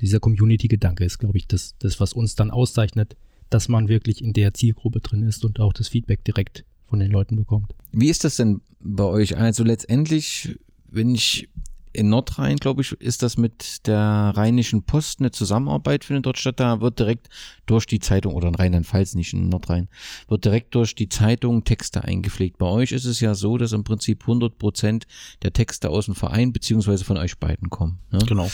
[0.00, 3.16] dieser Community-Gedanke ist, glaube ich, das, das, was uns dann auszeichnet,
[3.50, 7.10] dass man wirklich in der Zielgruppe drin ist und auch das Feedback direkt von den
[7.10, 7.74] Leuten bekommt.
[7.92, 9.36] Wie ist das denn bei euch?
[9.36, 11.48] Also letztendlich, wenn ich
[11.92, 16.60] in Nordrhein, glaube ich, ist das mit der Rheinischen Post eine Zusammenarbeit findet dort statt.
[16.60, 17.28] Da wird direkt
[17.66, 19.88] durch die Zeitung, oder in Rheinland-Pfalz, nicht in Nordrhein,
[20.28, 22.58] wird direkt durch die Zeitung Texte eingepflegt.
[22.58, 25.06] Bei euch ist es ja so, dass im Prinzip 100 Prozent
[25.42, 27.98] der Texte aus dem Verein beziehungsweise von euch beiden kommen.
[28.10, 28.20] Ne?
[28.26, 28.50] Genau.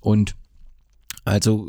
[0.00, 0.34] Und
[1.24, 1.68] also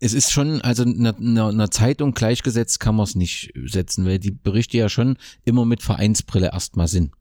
[0.00, 4.32] es ist schon, also einer, einer Zeitung gleichgesetzt kann man es nicht setzen, weil die
[4.32, 7.12] Berichte ja schon immer mit Vereinsbrille erstmal sind.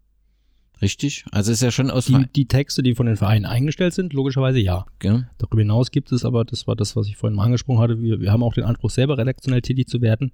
[0.82, 1.26] Richtig?
[1.32, 4.60] Also ist ja schon aus Die, die Texte, die von den Vereinen eingestellt sind, logischerweise
[4.60, 4.86] ja.
[5.04, 5.28] ja.
[5.38, 8.20] Darüber hinaus gibt es aber, das war das, was ich vorhin mal angesprochen hatte, wir,
[8.20, 10.32] wir haben auch den Anspruch, selber redaktionell tätig zu werden,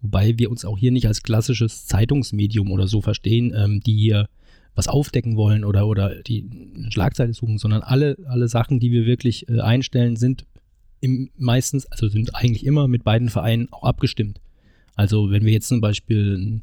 [0.00, 4.28] wobei wir uns auch hier nicht als klassisches Zeitungsmedium oder so verstehen, ähm, die hier
[4.74, 6.44] was aufdecken wollen oder, oder die
[6.76, 10.44] eine Schlagzeile suchen, sondern alle, alle Sachen, die wir wirklich äh, einstellen, sind
[11.00, 14.40] im, meistens, also sind eigentlich immer mit beiden Vereinen auch abgestimmt.
[14.96, 16.62] Also wenn wir jetzt zum Beispiel einen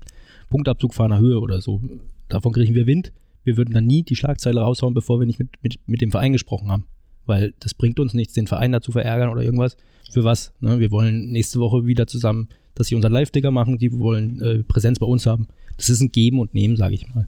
[0.49, 1.81] Punktabzug fahren Höhe oder so,
[2.27, 3.13] davon kriegen wir Wind.
[3.43, 6.31] Wir würden dann nie die Schlagzeile raushauen, bevor wir nicht mit, mit, mit dem Verein
[6.31, 6.85] gesprochen haben.
[7.25, 9.77] Weil das bringt uns nichts, den Verein dazu verärgern oder irgendwas.
[10.11, 10.53] Für was?
[10.59, 10.79] Ne?
[10.79, 14.99] Wir wollen nächste Woche wieder zusammen, dass sie unseren Live-Digger machen, die wollen äh, Präsenz
[14.99, 15.47] bei uns haben.
[15.77, 17.27] Das ist ein Geben und Nehmen, sage ich mal.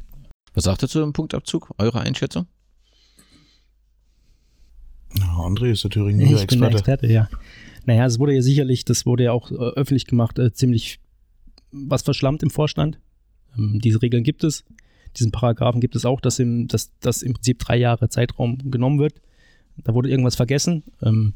[0.54, 1.74] Was sagt ihr zu dem Punktabzug?
[1.78, 2.46] Eure Einschätzung?
[5.18, 6.76] Ja, André ist der Thüringer Ich bin der Experte.
[6.78, 7.30] Experte, ja.
[7.86, 11.00] Naja, es wurde ja sicherlich, das wurde ja auch äh, öffentlich gemacht, äh, ziemlich
[11.72, 13.00] was verschlammt im Vorstand.
[13.58, 14.64] Ähm, diese Regeln gibt es.
[15.18, 19.00] Diesen Paragraphen gibt es auch, dass im, dass, dass im Prinzip drei Jahre Zeitraum genommen
[19.00, 19.22] wird.
[19.84, 20.84] Da wurde irgendwas vergessen.
[21.02, 21.34] Ähm,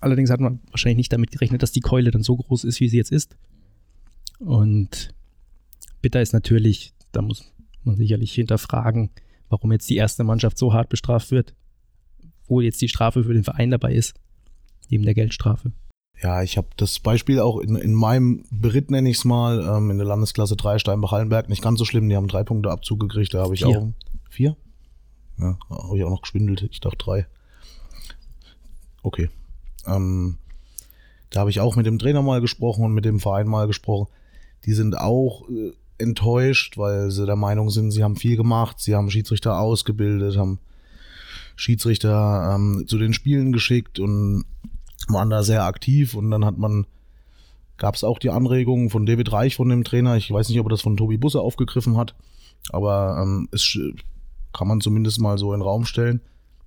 [0.00, 2.88] allerdings hat man wahrscheinlich nicht damit gerechnet, dass die Keule dann so groß ist, wie
[2.88, 3.36] sie jetzt ist.
[4.38, 5.14] Und
[6.02, 7.52] bitter ist natürlich, da muss
[7.84, 9.10] man sicherlich hinterfragen,
[9.48, 11.54] warum jetzt die erste Mannschaft so hart bestraft wird,
[12.46, 14.14] wo jetzt die Strafe für den Verein dabei ist,
[14.90, 15.72] neben der Geldstrafe.
[16.22, 19.90] Ja, ich habe das Beispiel auch in, in meinem Beritt, nenne ich es mal, ähm,
[19.90, 22.08] in der Landesklasse 3 Steinbach-Hallenberg, nicht ganz so schlimm.
[22.08, 23.78] Die haben drei Punkte Abzug gekriegt, da habe ich Vier.
[23.78, 23.88] auch.
[24.30, 24.56] Vier?
[25.38, 26.62] Ja, habe ich auch noch geschwindelt.
[26.70, 27.26] Ich dachte drei.
[29.02, 29.28] Okay.
[29.86, 30.38] Ähm,
[31.30, 34.08] da habe ich auch mit dem Trainer mal gesprochen und mit dem Verein mal gesprochen.
[34.64, 38.94] Die sind auch äh, enttäuscht, weil sie der Meinung sind, sie haben viel gemacht, sie
[38.94, 40.58] haben Schiedsrichter ausgebildet, haben
[41.56, 44.44] Schiedsrichter ähm, zu den Spielen geschickt und
[45.08, 46.86] waren da sehr aktiv und dann hat man
[47.76, 50.16] gab es auch die Anregungen von David Reich von dem Trainer.
[50.16, 52.14] Ich weiß nicht, ob er das von Tobi Busse aufgegriffen hat,
[52.70, 53.78] aber ähm, es
[54.52, 56.20] kann man zumindest mal so in den Raum stellen.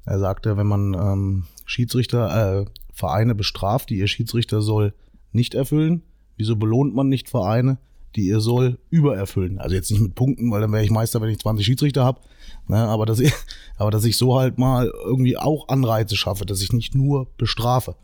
[0.06, 4.94] Er sagte, wenn man ähm, Schiedsrichter, äh, Vereine bestraft, die ihr Schiedsrichter soll
[5.32, 6.02] nicht erfüllen,
[6.36, 7.78] wieso belohnt man nicht Vereine,
[8.16, 9.60] die ihr soll übererfüllen?
[9.60, 12.22] Also jetzt nicht mit Punkten, weil dann wäre ich Meister, wenn ich 20 Schiedsrichter habe,
[12.68, 13.34] ne, aber, dass ich,
[13.78, 17.96] aber dass ich so halt mal irgendwie auch Anreize schaffe, dass ich nicht nur bestrafe.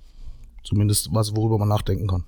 [0.63, 2.23] Zumindest was, worüber man nachdenken kann.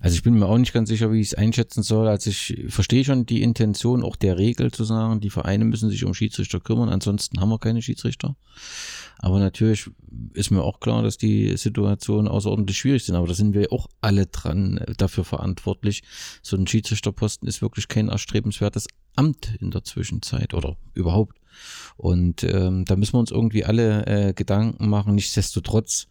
[0.00, 2.08] Also ich bin mir auch nicht ganz sicher, wie ich es einschätzen soll.
[2.08, 6.04] Also ich verstehe schon die Intention auch der Regel zu sagen, die Vereine müssen sich
[6.04, 8.36] um Schiedsrichter kümmern, ansonsten haben wir keine Schiedsrichter.
[9.18, 9.88] Aber natürlich
[10.34, 13.14] ist mir auch klar, dass die Situationen außerordentlich schwierig sind.
[13.14, 16.02] Aber da sind wir auch alle dran dafür verantwortlich.
[16.42, 21.38] So ein Schiedsrichterposten ist wirklich kein erstrebenswertes Amt in der Zwischenzeit oder überhaupt.
[21.96, 25.14] Und ähm, da müssen wir uns irgendwie alle äh, Gedanken machen.
[25.14, 26.08] Nichtsdestotrotz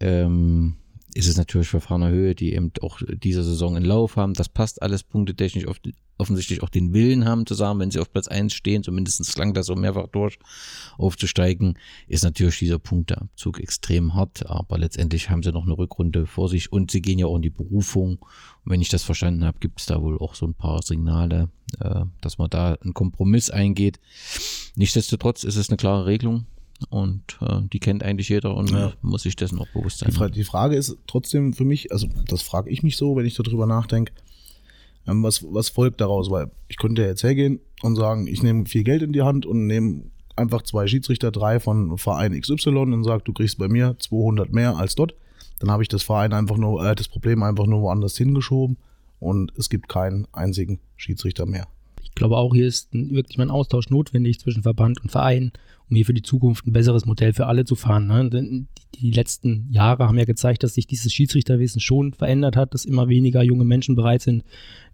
[0.00, 0.76] ähm,
[1.16, 4.34] ist es natürlich für Fahner Höhe, die eben auch diese Saison in Lauf haben.
[4.34, 8.12] Das passt alles punktetechnisch oft, offensichtlich auch den Willen haben zu sagen, wenn sie auf
[8.12, 10.38] Platz 1 stehen, zumindest klang das so mehrfach durch,
[10.98, 16.50] aufzusteigen, ist natürlich dieser Punkteabzug extrem hart, aber letztendlich haben sie noch eine Rückrunde vor
[16.50, 18.18] sich und sie gehen ja auch in die Berufung.
[18.18, 21.48] Und wenn ich das verstanden habe, gibt es da wohl auch so ein paar Signale,
[21.80, 24.00] äh, dass man da einen Kompromiss eingeht.
[24.74, 26.44] Nichtsdestotrotz ist es eine klare Regelung.
[26.90, 28.92] Und äh, die kennt eigentlich jeder und Ja.
[29.02, 30.10] muss sich dessen auch bewusst sein.
[30.10, 33.26] Die, Fra die Frage ist trotzdem für mich, also das frage ich mich so, wenn
[33.26, 34.12] ich darüber nachdenke,
[35.06, 36.30] ähm, was, was folgt daraus?
[36.30, 39.46] Weil ich könnte ja jetzt hergehen und sagen, ich nehme viel Geld in die Hand
[39.46, 40.02] und nehme
[40.36, 44.76] einfach zwei Schiedsrichter, drei von Verein XY und sage, du kriegst bei mir 200 mehr
[44.76, 45.14] als dort.
[45.60, 48.76] Dann habe ich das Verein einfach nur, äh, das Problem einfach nur woanders hingeschoben
[49.18, 51.66] und es gibt keinen einzigen Schiedsrichter mehr.
[52.16, 55.52] Ich glaube auch, hier ist ein, wirklich mal ein Austausch notwendig zwischen Verband und Verein,
[55.90, 58.06] um hier für die Zukunft ein besseres Modell für alle zu fahren.
[58.06, 58.30] Ne?
[58.30, 62.72] Denn die, die letzten Jahre haben ja gezeigt, dass sich dieses Schiedsrichterwesen schon verändert hat,
[62.72, 64.44] dass immer weniger junge Menschen bereit sind,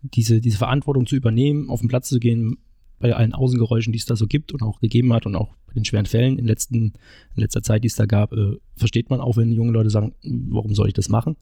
[0.03, 2.59] diese, diese Verantwortung zu übernehmen, auf den Platz zu gehen,
[2.99, 5.75] bei allen Außengeräuschen, die es da so gibt und auch gegeben hat und auch bei
[5.75, 6.95] den schweren Fällen in, letzten,
[7.37, 10.17] in letzter Zeit, die es da gab, äh, versteht man auch, wenn junge Leute sagen,
[10.25, 11.37] warum soll ich das machen?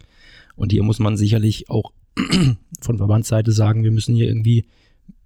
[0.57, 1.93] Und hier muss man sicherlich auch
[2.83, 4.67] von Verbandsseite sagen, wir müssen hier irgendwie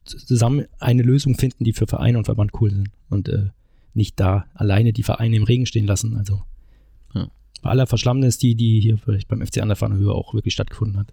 [0.04, 3.50] zusammen eine Lösung finden, die für Verein und Verband cool sind und äh,
[3.94, 6.16] nicht da alleine die Vereine im Regen stehen lassen.
[6.16, 6.42] Also
[7.14, 7.28] Ja.
[7.62, 11.12] bei aller Verschlammnis, die, die hier vielleicht beim FC Anderfahren Höhe auch wirklich stattgefunden hat.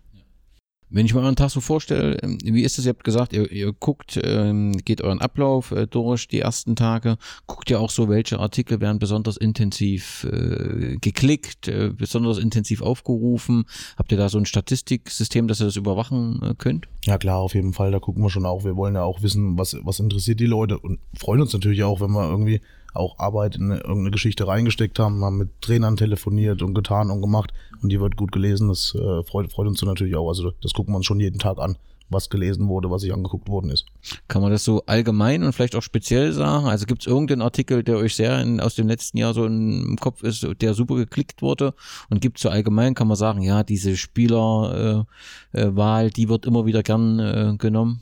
[0.94, 2.86] Wenn ich mir euren Tag so vorstelle, ähm, wie ist es?
[2.86, 7.18] Ihr habt gesagt, ihr, ihr guckt, ähm, geht euren Ablauf äh, durch die ersten Tage,
[7.48, 13.64] guckt ihr auch so, welche Artikel werden besonders intensiv äh, geklickt, äh, besonders intensiv aufgerufen.
[13.96, 16.90] Habt ihr da so ein Statistiksystem, dass ihr das überwachen äh, könnt?
[17.06, 18.66] Ja klar, auf jeden Fall, da gucken wir schon auch.
[18.66, 22.02] Wir wollen ja auch wissen, was, was interessiert die Leute und freuen uns natürlich auch,
[22.02, 22.60] wenn wir irgendwie
[22.94, 27.54] auch Arbeit in irgendeine Geschichte reingesteckt haben, haben mit Trainern telefoniert und getan und gemacht
[27.82, 28.68] und die wird gut gelesen.
[28.68, 30.28] Das äh, freut, freut uns natürlich auch.
[30.28, 31.78] Also das gucken wir uns schon jeden Tag an,
[32.10, 33.86] was gelesen wurde, was sich angeguckt worden ist.
[34.28, 36.68] Kann man das so allgemein und vielleicht auch speziell sagen?
[36.68, 39.98] Also gibt es irgendeinen Artikel, der euch sehr in, aus dem letzten Jahr so im
[40.00, 41.74] Kopf ist, der super geklickt wurde?
[42.10, 45.06] Und gibt es so allgemein, kann man sagen, ja, diese Spielerwahl,
[45.54, 48.02] äh, äh, die wird immer wieder gern äh, genommen?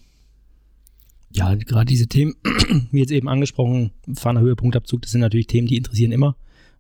[1.31, 2.35] Ja, gerade diese Themen,
[2.91, 6.35] wie jetzt eben angesprochen, Fahner Höhepunktabzug, das sind natürlich Themen, die interessieren immer.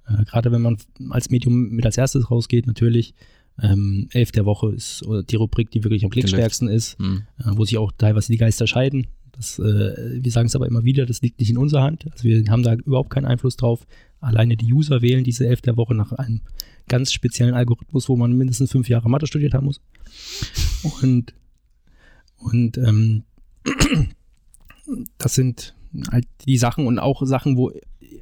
[0.07, 0.77] Äh, gerade wenn man
[1.09, 3.13] als Medium mit als erstes rausgeht, natürlich.
[3.61, 7.23] Ähm, Elf der Woche ist die Rubrik, die wirklich am klickstärksten ist, mhm.
[7.39, 9.07] äh, wo sich auch teilweise die Geister scheiden.
[9.33, 12.05] Das, äh, wir sagen es aber immer wieder, das liegt nicht in unserer Hand.
[12.11, 13.85] Also wir haben da überhaupt keinen Einfluss drauf.
[14.21, 16.41] Alleine die User wählen diese Elf der Woche nach einem
[16.87, 19.81] ganz speziellen Algorithmus, wo man mindestens fünf Jahre Mathe studiert haben muss.
[21.01, 21.33] Und,
[22.37, 23.23] und ähm,
[25.17, 25.75] das sind
[26.11, 27.71] halt die Sachen und auch Sachen, wo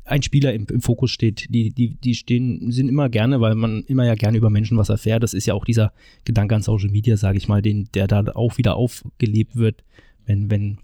[0.05, 1.47] ein Spieler im, im, Fokus steht.
[1.49, 4.89] Die, die, die stehen, sind immer gerne, weil man immer ja gerne über Menschen was
[4.89, 5.23] erfährt.
[5.23, 5.91] Das ist ja auch dieser
[6.25, 9.83] Gedanke an Social Media, sage ich mal, den, der da auch wieder aufgelebt wird,
[10.25, 10.77] wenn, wenn,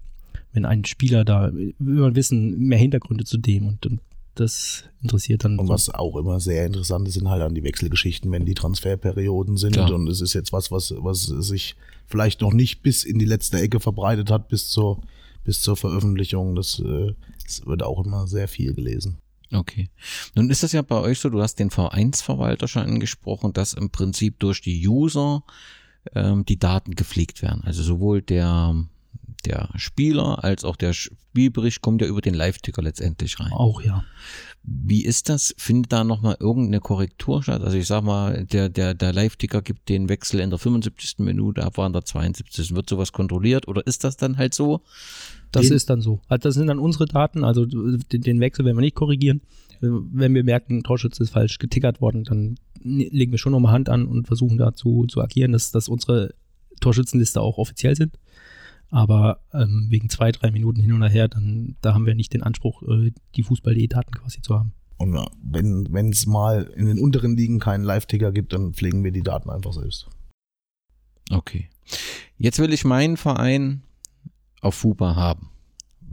[0.52, 4.00] wenn ein Spieler da, will man wissen, mehr Hintergründe zu dem und, und
[4.34, 5.58] das interessiert dann.
[5.58, 9.56] Und was auch immer sehr interessant ist, sind halt an die Wechselgeschichten, wenn die Transferperioden
[9.56, 9.76] sind.
[9.76, 9.86] Ja.
[9.86, 13.60] Und es ist jetzt was, was, was sich vielleicht noch nicht bis in die letzte
[13.60, 15.00] Ecke verbreitet hat, bis zur
[15.44, 16.54] bis zur Veröffentlichung.
[16.54, 19.18] Das, äh, das wird auch immer sehr viel gelesen.
[19.52, 19.88] Okay.
[20.34, 23.90] Nun ist das ja bei euch so, du hast den Vereinsverwalter schon angesprochen, dass im
[23.90, 25.44] Prinzip durch die User
[26.14, 27.62] ähm, die Daten gepflegt werden.
[27.64, 28.74] Also sowohl der,
[29.44, 33.52] der Spieler als auch der Spielbericht kommt ja über den Live-Ticker letztendlich rein.
[33.52, 34.04] Auch ja.
[34.66, 35.54] Wie ist das?
[35.58, 37.62] Findet da nochmal irgendeine Korrektur statt?
[37.62, 41.18] Also ich sag mal, der, der, der Live-Ticker gibt den Wechsel in der 75.
[41.18, 42.74] Minute ab, war in der 72.
[42.74, 44.80] Wird sowas kontrolliert oder ist das dann halt so?
[45.52, 46.20] Das den, ist dann so.
[46.28, 49.42] Also das sind dann unsere Daten, also den, den Wechsel werden wir nicht korrigieren.
[49.80, 54.06] Wenn wir merken, Torschütze ist falsch getickert worden, dann legen wir schon nochmal Hand an
[54.06, 56.34] und versuchen dazu zu agieren, dass, dass unsere
[56.80, 58.18] Torschützenliste auch offiziell sind.
[58.90, 62.42] Aber ähm, wegen zwei, drei Minuten hin und her, dann da haben wir nicht den
[62.42, 64.72] Anspruch, äh, die Fußball.de-Daten quasi zu haben.
[64.96, 69.22] Und wenn es mal in den unteren Ligen keinen Live-Ticker gibt, dann pflegen wir die
[69.22, 70.08] Daten einfach selbst.
[71.30, 71.68] Okay.
[72.38, 73.82] Jetzt will ich meinen Verein
[74.60, 75.50] auf FUPA haben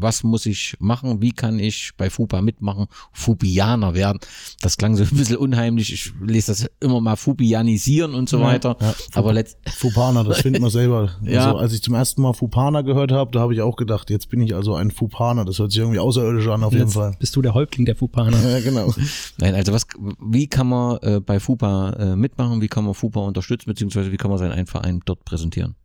[0.02, 4.20] was muss ich machen, wie kann ich bei FUPA mitmachen, Fubianer werden.
[4.62, 8.46] Das klang so ein bisschen unheimlich, ich lese das immer mal Fubianisieren und so ja,
[8.46, 8.78] weiter.
[8.80, 11.12] Ja, aber letzt Fupaner, das findet man selber.
[11.24, 11.48] ja.
[11.48, 14.30] Also, als ich zum ersten Mal Fupaner gehört habe, da habe ich auch gedacht, jetzt
[14.30, 15.46] bin ich also ein Fupaner.
[15.46, 17.16] Das hört sich irgendwie außerirdisch an auf jeden Fall.
[17.20, 18.38] Bist du der Häuptling der Fupaner?
[18.52, 18.94] Ja, genau.
[19.38, 19.86] Nein, also was,
[20.20, 24.18] wie kann man äh, bei FUPA äh, mitmachen, wie kann man FUPA unterstützen, beziehungsweise wie
[24.18, 25.76] kann man seinen Verein dort präsentieren?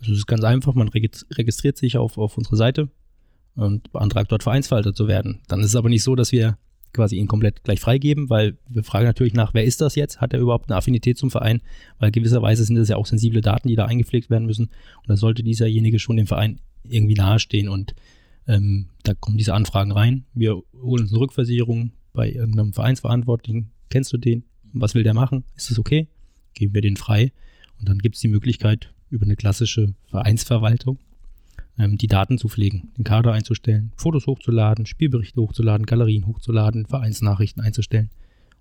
[0.00, 2.88] Also es ist ganz einfach, man registriert sich auf, auf unsere Seite
[3.56, 5.40] und beantragt dort Vereinsverwalter zu werden.
[5.48, 6.58] Dann ist es aber nicht so, dass wir
[6.92, 10.20] quasi ihn komplett gleich freigeben, weil wir fragen natürlich nach, wer ist das jetzt?
[10.20, 11.60] Hat er überhaupt eine Affinität zum Verein?
[11.98, 14.66] Weil gewisserweise sind das ja auch sensible Daten, die da eingepflegt werden müssen.
[14.66, 17.68] Und da sollte dieserjenige schon dem Verein irgendwie nahestehen.
[17.68, 17.94] Und
[18.46, 20.24] ähm, da kommen diese Anfragen rein.
[20.32, 23.70] Wir holen uns eine Rückversicherung bei irgendeinem Vereinsverantwortlichen.
[23.90, 24.44] Kennst du den?
[24.72, 25.44] Was will der machen?
[25.56, 26.08] Ist das okay?
[26.54, 27.32] Geben wir den frei.
[27.78, 30.98] Und dann gibt es die Möglichkeit, über eine klassische Vereinsverwaltung
[31.78, 37.62] ähm, die Daten zu pflegen, den Kader einzustellen, Fotos hochzuladen, Spielberichte hochzuladen, Galerien hochzuladen, Vereinsnachrichten
[37.62, 38.10] einzustellen.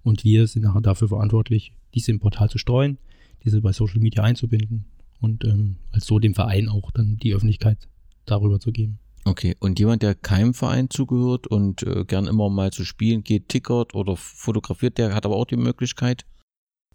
[0.03, 2.97] Und wir sind nachher dafür verantwortlich, diese im Portal zu streuen,
[3.43, 4.85] diese bei Social Media einzubinden
[5.21, 7.87] und ähm, als so dem Verein auch dann die Öffentlichkeit
[8.25, 8.99] darüber zu geben.
[9.25, 13.47] Okay, und jemand, der keinem Verein zugehört und äh, gern immer mal zu spielen geht,
[13.47, 16.25] tickert oder fotografiert, der hat aber auch die Möglichkeit.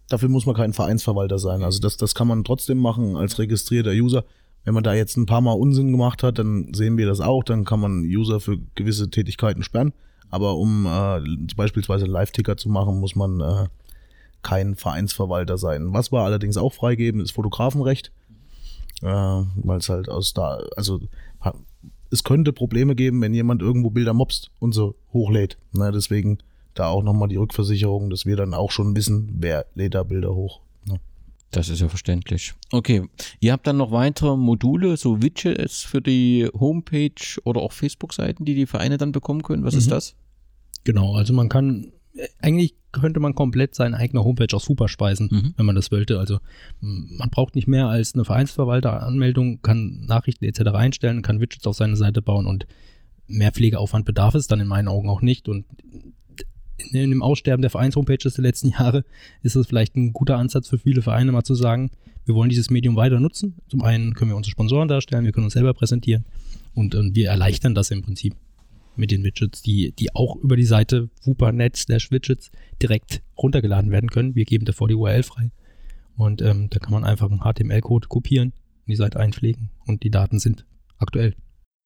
[0.09, 1.63] Dafür muss man kein Vereinsverwalter sein.
[1.63, 4.25] Also das, das kann man trotzdem machen als registrierter User.
[4.69, 7.43] Wenn man da jetzt ein paar Mal Unsinn gemacht hat, dann sehen wir das auch.
[7.43, 9.93] Dann kann man User für gewisse Tätigkeiten sperren.
[10.29, 11.21] Aber um äh,
[11.55, 13.67] beispielsweise Live-Ticker zu machen, muss man äh,
[14.43, 15.91] kein Vereinsverwalter sein.
[15.93, 18.11] Was wir allerdings auch freigeben, ist Fotografenrecht.
[19.01, 20.99] Äh, Weil es halt aus da, also
[22.11, 25.57] es könnte Probleme geben, wenn jemand irgendwo Bilder mobst und so hochlädt.
[25.71, 26.37] Na, deswegen
[26.75, 30.35] da auch nochmal die Rückversicherung, dass wir dann auch schon wissen, wer lädt da Bilder
[30.35, 30.61] hoch.
[31.51, 32.53] Das ist ja verständlich.
[32.71, 33.03] Okay,
[33.39, 38.53] ihr habt dann noch weitere Module, so Widgets für die Homepage oder auch Facebook-Seiten, die
[38.53, 39.63] die Vereine dann bekommen können.
[39.63, 39.79] Was mhm.
[39.79, 40.15] ist das?
[40.83, 41.91] Genau, also man kann
[42.41, 45.53] eigentlich könnte man komplett seine eigene Homepage aus Fupa speisen, Mhm.
[45.57, 46.19] wenn man das wollte.
[46.19, 46.39] Also
[46.79, 50.71] man braucht nicht mehr als eine Vereinsverwalteranmeldung, kann Nachrichten etc.
[50.73, 52.65] einstellen, kann Widgets auf seine Seite bauen und
[53.27, 55.47] mehr Pflegeaufwand bedarf es dann in meinen Augen auch nicht.
[55.47, 55.65] Und
[56.91, 59.03] in, dem Aussterben der Vereins-Homepages der letzten Jahre
[59.43, 61.91] ist es vielleicht ein guter Ansatz für viele Vereine mal zu sagen,
[62.25, 63.55] wir wollen dieses Medium weiter nutzen.
[63.67, 66.25] Zum einen können wir unsere Sponsoren darstellen, wir können uns selber präsentieren
[66.73, 68.35] und, und wir erleichtern das im Prinzip
[68.95, 74.09] mit den Widgets, die, die auch über die Seite wupernet slash Widgets direkt runtergeladen werden
[74.09, 74.35] können.
[74.35, 75.51] Wir geben davor die URL frei.
[76.17, 78.49] Und ähm, da kann man einfach einen HTML-Code kopieren,
[78.85, 80.65] in die Seite einpflegen und die Daten sind
[80.97, 81.33] aktuell.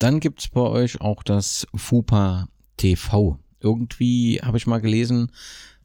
[0.00, 3.38] Dann gibt's bei euch auch das FUPA TV.
[3.64, 5.30] Irgendwie habe ich mal gelesen,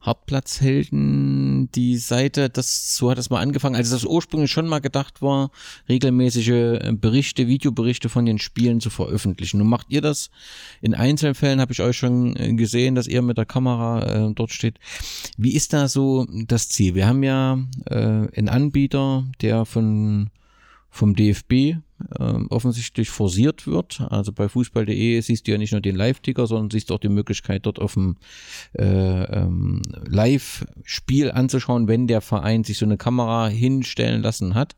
[0.00, 5.20] Hartplatzhelden, die Seite, das, so hat es mal angefangen, als das ursprünglich schon mal gedacht
[5.20, 5.50] war,
[5.90, 9.58] regelmäßige äh, Berichte, Videoberichte von den Spielen zu veröffentlichen.
[9.58, 10.30] Nun macht ihr das
[10.80, 14.52] in Einzelfällen, habe ich euch schon äh, gesehen, dass ihr mit der Kamera äh, dort
[14.52, 14.78] steht.
[15.36, 16.94] Wie ist da so das Ziel?
[16.94, 20.30] Wir haben ja äh, einen Anbieter, der von
[20.90, 21.76] vom DFB
[22.18, 24.00] ähm, offensichtlich forciert wird.
[24.10, 27.66] Also bei Fußball.de siehst du ja nicht nur den Live-Ticker, sondern siehst auch die Möglichkeit,
[27.66, 28.16] dort auf dem
[28.78, 34.76] äh, ähm, Live-Spiel anzuschauen, wenn der Verein sich so eine Kamera hinstellen lassen hat.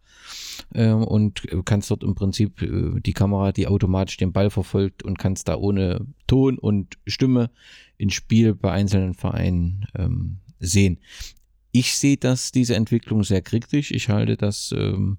[0.75, 5.19] Ähm, und kannst dort im Prinzip äh, die Kamera, die automatisch den Ball verfolgt und
[5.19, 7.51] kannst da ohne Ton und Stimme
[7.97, 10.99] ins Spiel bei einzelnen Vereinen ähm, sehen.
[11.73, 13.91] Ich sehe das, diese Entwicklung sehr kritisch.
[13.91, 15.19] Ich halte das ähm,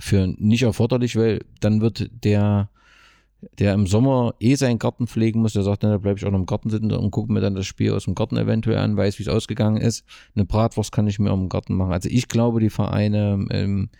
[0.00, 2.70] für nicht erforderlich, weil dann wird der,
[3.58, 6.38] der im Sommer eh seinen Garten pflegen muss, der sagt, dann bleibe ich auch noch
[6.38, 9.18] im Garten sitzen und gucke mir dann das Spiel aus dem Garten eventuell an, weiß,
[9.18, 10.04] wie es ausgegangen ist.
[10.34, 11.92] Eine Bratwurst kann ich mir im Garten machen.
[11.92, 13.90] Also ich glaube, die Vereine ähm,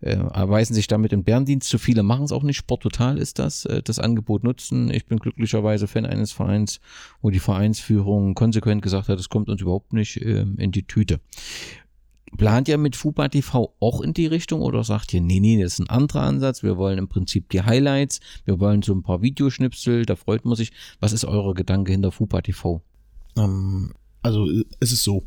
[0.00, 1.68] äh, erweisen sich damit im Bärendienst.
[1.68, 2.56] Zu viele machen es auch nicht.
[2.56, 4.90] Sport total ist das, äh, das Angebot nutzen.
[4.90, 6.80] Ich bin glücklicherweise Fan eines Vereins,
[7.22, 11.20] wo die Vereinsführung konsequent gesagt hat, es kommt uns überhaupt nicht äh, in die Tüte.
[12.36, 15.74] Plant ihr mit FUPA TV auch in die Richtung oder sagt ihr, nee, nee, das
[15.74, 19.22] ist ein anderer Ansatz, wir wollen im Prinzip die Highlights, wir wollen so ein paar
[19.22, 20.72] Videoschnipsel, da freut man sich.
[21.00, 22.82] Was ist eure Gedanke hinter FUPA TV?
[23.36, 23.92] Ähm,
[24.22, 24.48] also
[24.80, 25.24] es ist so,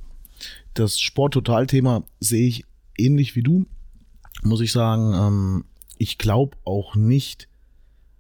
[0.74, 2.66] das Sport-Total-Thema sehe ich
[2.98, 3.66] ähnlich wie du,
[4.44, 5.14] muss ich sagen.
[5.14, 5.66] Ähm,
[5.98, 7.48] ich glaube auch nicht,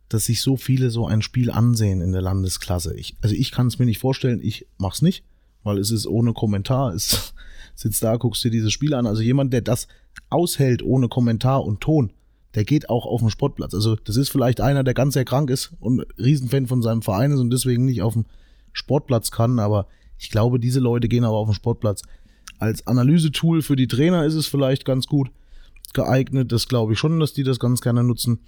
[0.09, 2.95] dass sich so viele so ein Spiel ansehen in der Landesklasse.
[2.95, 5.23] Ich, also ich kann es mir nicht vorstellen, ich mach's nicht,
[5.63, 7.33] weil es ist ohne Kommentar, es
[7.77, 9.05] sitzt da, guckst dir dieses Spiel an.
[9.05, 9.87] Also jemand, der das
[10.29, 12.11] aushält ohne Kommentar und Ton,
[12.55, 13.73] der geht auch auf den Sportplatz.
[13.73, 17.31] Also das ist vielleicht einer, der ganz sehr krank ist und Riesenfan von seinem Verein
[17.31, 18.25] ist und deswegen nicht auf dem
[18.73, 19.87] Sportplatz kann, aber
[20.17, 22.01] ich glaube, diese Leute gehen aber auf den Sportplatz.
[22.57, 25.29] Als Analysetool für die Trainer ist es vielleicht ganz gut
[25.93, 26.51] geeignet.
[26.51, 28.39] Das glaube ich schon, dass die das ganz gerne nutzen.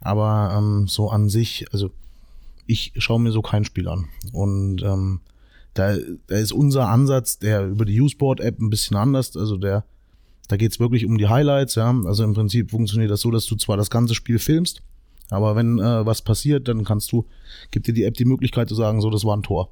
[0.00, 1.90] Aber ähm, so an sich, also
[2.66, 4.06] ich schaue mir so kein Spiel an.
[4.32, 5.20] Und ähm,
[5.78, 9.36] da, da ist unser Ansatz, der über die U-Sport-App ein bisschen anders.
[9.36, 9.84] Also der,
[10.48, 11.94] da geht's wirklich um die Highlights, ja.
[12.04, 14.82] Also im Prinzip funktioniert das so, dass du zwar das ganze Spiel filmst,
[15.30, 17.26] aber wenn äh, was passiert, dann kannst du,
[17.70, 19.70] gibt dir die App die Möglichkeit zu sagen, so, das war ein Tor.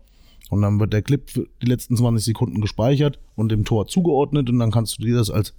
[0.49, 4.49] Und dann wird der Clip für die letzten 20 Sekunden gespeichert und dem Tor zugeordnet
[4.49, 5.55] und dann kannst du dir das als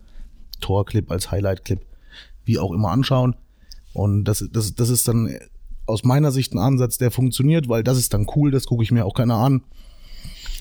[0.61, 1.81] Torclip, als Highlight-Clip,
[2.45, 3.35] wie auch immer anschauen.
[3.93, 5.29] Und das, das, das ist dann
[5.87, 8.91] aus meiner Sicht ein Ansatz, der funktioniert, weil das ist dann cool, das gucke ich
[8.91, 9.63] mir auch keiner an.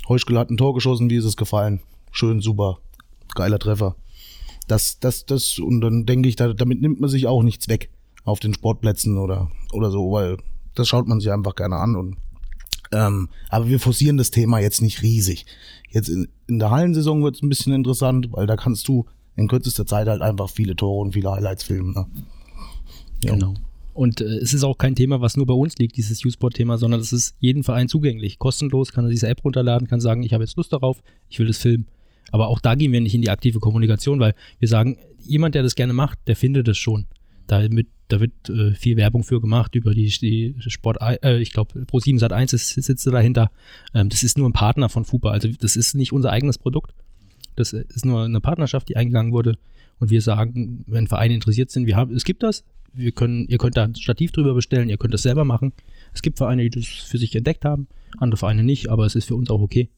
[0.08, 1.80] Heuschkel hat ein Tor geschossen, wie ist es gefallen?
[2.10, 2.78] Schön, super,
[3.34, 3.96] geiler Treffer.
[4.68, 7.90] Das, das, das, und dann denke ich, da, damit nimmt man sich auch nichts weg
[8.24, 10.38] auf den Sportplätzen oder, oder so, weil
[10.74, 12.16] das schaut man sich einfach gerne an und
[12.92, 15.44] ähm, aber wir forcieren das Thema jetzt nicht riesig.
[15.90, 19.48] Jetzt in, in der Hallensaison wird es ein bisschen interessant, weil da kannst du in
[19.48, 21.94] kürzester Zeit halt einfach viele Tore und viele Highlights filmen.
[21.94, 22.06] Ne?
[23.24, 23.32] Ja.
[23.32, 23.54] Genau.
[23.96, 27.00] Und äh, es ist auch kein Thema, was nur bei uns liegt, dieses U-Sport-Thema, sondern
[27.00, 28.38] es ist jeden Verein zugänglich.
[28.38, 31.46] Kostenlos kann er diese App runterladen, kann sagen, ich habe jetzt Lust darauf, ich will
[31.46, 31.86] das filmen.
[32.30, 35.62] Aber auch da gehen wir nicht in die aktive Kommunikation, weil wir sagen, jemand, der
[35.62, 37.06] das gerne macht, der findet es schon.
[37.46, 41.52] Da, mit, da wird äh, viel Werbung für gemacht über die, die Sport, äh, ich
[41.52, 43.50] glaube, Pro7 Sat 1 ist, sitzt dahinter.
[43.94, 46.92] Ähm, das ist nur ein Partner von FUPA, also das ist nicht unser eigenes Produkt.
[47.54, 49.56] Das ist nur eine Partnerschaft, die eingegangen wurde.
[49.98, 52.64] Und wir sagen, wenn Vereine interessiert sind, wir haben, es gibt das.
[52.92, 55.72] Wir können, ihr könnt da ein Stativ drüber bestellen, ihr könnt das selber machen.
[56.14, 57.88] Es gibt Vereine, die das für sich entdeckt haben,
[58.18, 59.90] andere Vereine nicht, aber es ist für uns auch okay.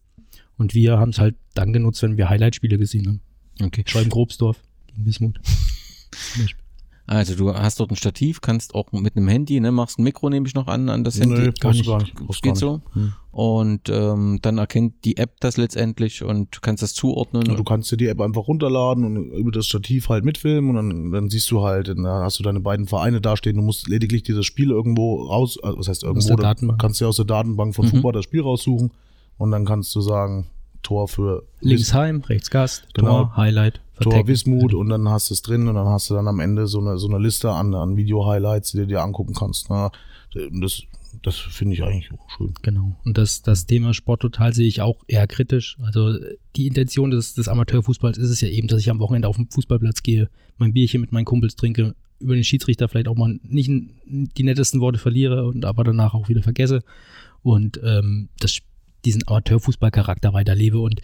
[0.57, 3.21] Und wir haben es halt dann genutzt, wenn wir Highlight-Spiele gesehen haben.
[3.63, 3.85] Okay.
[3.87, 5.41] Schreiben Grobsdorf gegen Wismut.
[7.11, 10.29] Also du hast dort ein Stativ, kannst auch mit einem Handy, ne, machst ein Mikro,
[10.29, 11.37] nehme ich noch an, an das Handy.
[11.37, 12.15] Nö, gar brauchst du nicht.
[12.17, 12.43] gar nicht.
[12.43, 12.73] Geht gar so.
[12.77, 12.95] nicht.
[12.95, 13.13] Hm.
[13.31, 17.45] Und ähm, dann erkennt die App das letztendlich und du kannst das zuordnen.
[17.47, 20.77] Ja, du kannst dir die App einfach runterladen und über das Stativ halt mitfilmen und
[20.77, 23.57] dann, dann siehst du halt, dann hast du deine beiden Vereine dastehen.
[23.57, 26.81] Du musst lediglich dieses Spiel irgendwo raus, also was heißt irgendwo, der da Datenbank.
[26.81, 27.91] kannst du aus der Datenbank von Mhm.
[27.91, 28.91] Fußball das Spiel raussuchen
[29.39, 30.47] und dann kannst du sagen,
[30.83, 33.25] Tor für Links Heim, rechts Gast, Genau.
[33.25, 34.29] Tor, Highlight, Tor Vertecken.
[34.29, 36.81] Wismut und dann hast du es drin und dann hast du dann am Ende so
[36.81, 39.71] eine, so eine Liste an, an Video-Highlights, die du dir angucken kannst.
[39.71, 39.91] Ne?
[40.53, 40.83] Das,
[41.23, 42.55] das finde ich eigentlich auch schön.
[42.63, 42.97] Genau.
[43.05, 45.77] Und das, das Thema Sport total sehe ich auch eher kritisch.
[45.83, 46.19] Also
[46.57, 49.49] die Intention des, des Amateurfußballs ist es ja eben, dass ich am Wochenende auf den
[49.51, 50.29] Fußballplatz gehe,
[50.59, 53.71] mein Bierchen mit meinen Kumpels trinke, über den Schiedsrichter vielleicht auch mal nicht
[54.07, 56.83] die nettesten Worte verliere und aber danach auch wieder vergesse
[57.43, 58.59] und ähm, das,
[59.05, 60.79] diesen Amateurfußballcharakter weiterlebe.
[60.79, 61.01] Und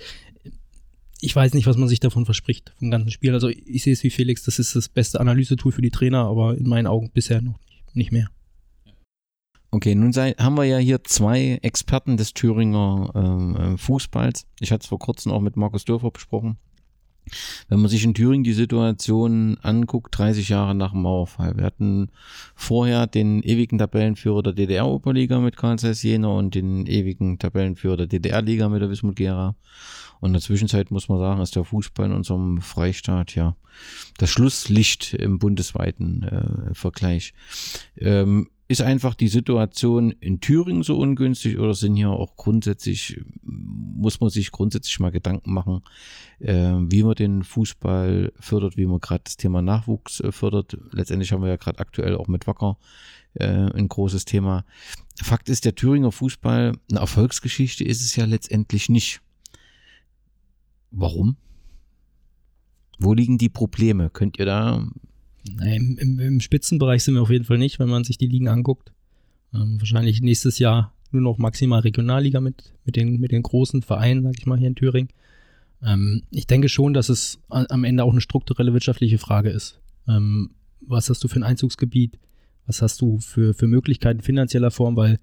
[1.20, 3.32] ich weiß nicht, was man sich davon verspricht, vom ganzen Spiel.
[3.32, 6.56] Also ich sehe es wie Felix, das ist das beste Analysetool für die Trainer, aber
[6.56, 7.58] in meinen Augen bisher noch
[7.94, 8.28] nicht, mehr.
[9.70, 14.46] Okay, nun sei, haben wir ja hier zwei Experten des Thüringer ähm, äh, Fußballs.
[14.60, 16.58] Ich hatte es vor kurzem auch mit Markus Dörfer besprochen.
[17.68, 21.56] Wenn man sich in Thüringen die Situation anguckt, 30 Jahre nach dem Mauerfall.
[21.56, 22.10] Wir hatten
[22.54, 28.06] vorher den ewigen Tabellenführer der DDR-Oberliga mit Karl Zeiss Jena und den ewigen Tabellenführer der
[28.06, 29.56] DDR-Liga mit der Wismut Gera.
[30.20, 33.56] Und in der Zwischenzeit muss man sagen, ist der Fußball in unserem Freistaat ja
[34.18, 37.34] das Schlusslicht im bundesweiten äh, Vergleich.
[37.98, 44.18] Ähm, ist einfach die Situation in Thüringen so ungünstig oder sind hier auch grundsätzlich, muss
[44.18, 45.82] man sich grundsätzlich mal Gedanken machen,
[46.40, 50.76] äh, wie man den Fußball fördert, wie man gerade das Thema Nachwuchs äh, fördert.
[50.90, 52.76] Letztendlich haben wir ja gerade aktuell auch mit Wacker
[53.34, 54.64] äh, ein großes Thema.
[55.22, 59.20] Fakt ist, der Thüringer Fußball, eine Erfolgsgeschichte ist es ja letztendlich nicht.
[60.90, 61.36] Warum?
[62.98, 64.10] Wo liegen die Probleme?
[64.10, 64.84] Könnt ihr da
[65.52, 68.48] Nein, im, im Spitzenbereich sind wir auf jeden Fall nicht, wenn man sich die Ligen
[68.48, 68.92] anguckt.
[69.52, 74.22] Ähm, wahrscheinlich nächstes Jahr nur noch maximal Regionalliga mit, mit, den, mit den großen Vereinen,
[74.22, 75.10] sag ich mal, hier in Thüringen.
[75.82, 79.80] Ähm, ich denke schon, dass es am Ende auch eine strukturelle wirtschaftliche Frage ist.
[80.08, 82.18] Ähm, was hast du für ein Einzugsgebiet?
[82.66, 84.96] Was hast du für, für Möglichkeiten finanzieller Form?
[84.96, 85.18] Weil,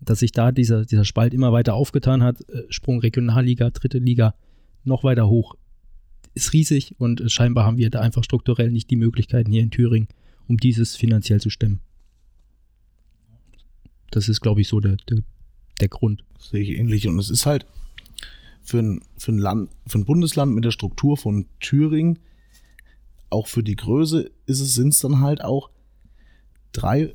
[0.00, 4.34] dass sich da dieser, dieser Spalt immer weiter aufgetan hat, äh, Sprung Regionalliga, dritte Liga,
[4.84, 5.56] noch weiter hoch,
[6.34, 9.70] ist riesig und äh, scheinbar haben wir da einfach strukturell nicht die Möglichkeiten hier in
[9.70, 10.08] Thüringen,
[10.48, 11.80] um dieses finanziell zu stemmen.
[14.10, 15.18] Das ist, glaube ich, so der, der,
[15.80, 16.24] der Grund.
[16.38, 17.06] sehe ich ähnlich.
[17.06, 17.66] Und es ist halt
[18.62, 22.18] für ein, für ein Land, für ein Bundesland mit der Struktur von Thüringen,
[23.30, 25.70] auch für die Größe sind es dann halt auch
[26.72, 27.14] drei,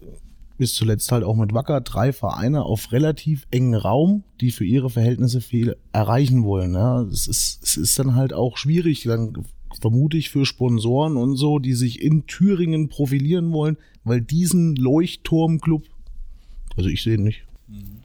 [0.58, 4.90] bis zuletzt halt auch mit Wacker, drei Vereine auf relativ engen Raum, die für ihre
[4.90, 6.74] Verhältnisse viel erreichen wollen.
[6.74, 7.02] Ja.
[7.02, 9.46] Es, ist, es ist dann halt auch schwierig, dann
[9.82, 15.84] vermute ich für Sponsoren und so, die sich in Thüringen profilieren wollen, weil diesen Leuchtturmclub,
[16.78, 17.44] also ich sehe ihn nicht.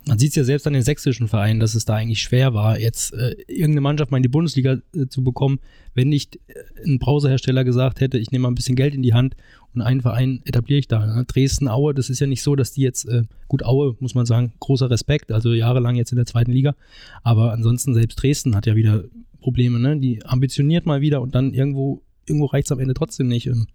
[0.06, 2.80] Man sieht es ja selbst an den sächsischen Vereinen, dass es da eigentlich schwer war,
[2.80, 5.60] jetzt äh, irgendeine Mannschaft mal in die Bundesliga äh, zu bekommen,
[5.94, 9.12] wenn nicht äh, ein Browserhersteller gesagt hätte, ich nehme mal ein bisschen Geld in die
[9.12, 9.36] Hand
[9.74, 11.04] und einen Verein etabliere ich da.
[11.04, 11.24] Ne?
[11.26, 14.24] Dresden, Aue, das ist ja nicht so, dass die jetzt, äh, gut, Aue, muss man
[14.24, 16.74] sagen, großer Respekt, also jahrelang jetzt in der zweiten Liga,
[17.22, 19.04] aber ansonsten selbst Dresden hat ja wieder
[19.40, 19.98] Probleme, ne?
[19.98, 23.46] Die ambitioniert mal wieder und dann irgendwo, irgendwo reicht es am Ende trotzdem nicht.
[23.46, 23.66] Ähm,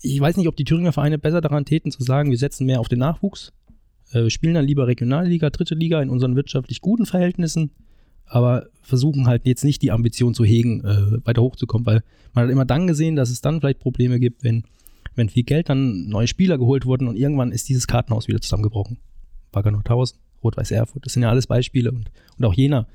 [0.00, 2.80] ich weiß nicht, ob die Thüringer Vereine besser daran täten, zu sagen, wir setzen mehr
[2.80, 3.52] auf den Nachwuchs,
[4.12, 7.70] äh, spielen dann lieber Regionalliga, dritte Liga in unseren wirtschaftlich guten Verhältnissen,
[8.26, 12.02] aber versuchen halt jetzt nicht die Ambition zu hegen, äh, weiter hochzukommen, weil
[12.32, 14.64] man hat immer dann gesehen, dass es dann vielleicht Probleme gibt, wenn,
[15.14, 18.98] wenn viel Geld dann neue Spieler geholt wurden und irgendwann ist dieses Kartenhaus wieder zusammengebrochen.
[19.52, 22.86] Wacker Nordhausen, Rot-Weiß Erfurt, das sind ja alles Beispiele und, und auch Jena,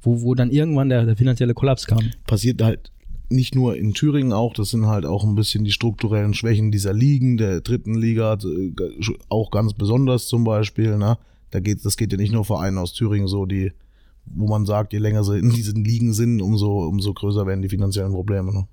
[0.00, 2.10] wo, wo dann irgendwann der, der finanzielle Kollaps kam.
[2.26, 2.90] passiert halt
[3.28, 6.92] nicht nur in Thüringen auch, das sind halt auch ein bisschen die strukturellen Schwächen dieser
[6.92, 8.72] Ligen, der dritten Liga, äh,
[9.28, 11.18] auch ganz besonders zum Beispiel, ne?
[11.50, 13.72] Da geht, das geht ja nicht nur Vereinen aus Thüringen so, die,
[14.26, 17.68] wo man sagt, je länger sie in diesen Ligen sind, umso, umso größer werden die
[17.68, 18.68] finanziellen Probleme, ne?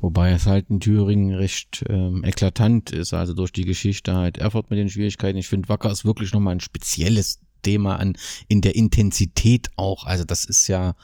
[0.00, 4.68] Wobei es halt in Thüringen recht ähm, eklatant ist, also durch die Geschichte halt Erfurt
[4.68, 5.38] mit den Schwierigkeiten.
[5.38, 8.16] Ich finde, Wacker ist wirklich nochmal ein spezielles Thema an,
[8.48, 10.04] in der Intensität auch.
[10.04, 10.96] Also das ist ja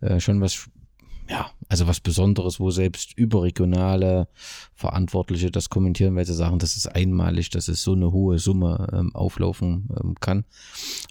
[0.00, 0.68] äh, schon was,
[1.30, 4.26] ja, also was Besonderes, wo selbst überregionale
[4.74, 8.88] Verantwortliche das kommentieren, weil sie sagen, das ist einmalig, dass es so eine hohe Summe
[8.92, 10.44] ähm, auflaufen ähm, kann.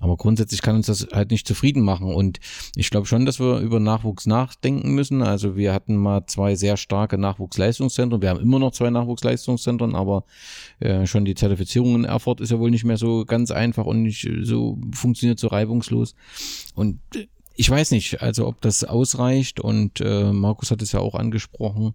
[0.01, 2.13] Aber grundsätzlich kann uns das halt nicht zufrieden machen.
[2.13, 2.41] Und
[2.76, 5.22] ich glaube schon, dass wir über Nachwuchs nachdenken müssen.
[5.22, 8.22] Also wir hatten mal zwei sehr starke Nachwuchsleistungszentren.
[8.22, 10.26] Wir haben immer noch zwei Nachwuchsleistungszentren, aber
[10.82, 14.03] äh, schon die Zertifizierung in Erfurt ist ja wohl nicht mehr so ganz einfach und
[14.03, 16.13] nicht so funktioniert so reibungslos.
[16.76, 17.28] Und äh,
[17.60, 21.93] ich weiß nicht, also ob das ausreicht und äh, Markus hat es ja auch angesprochen,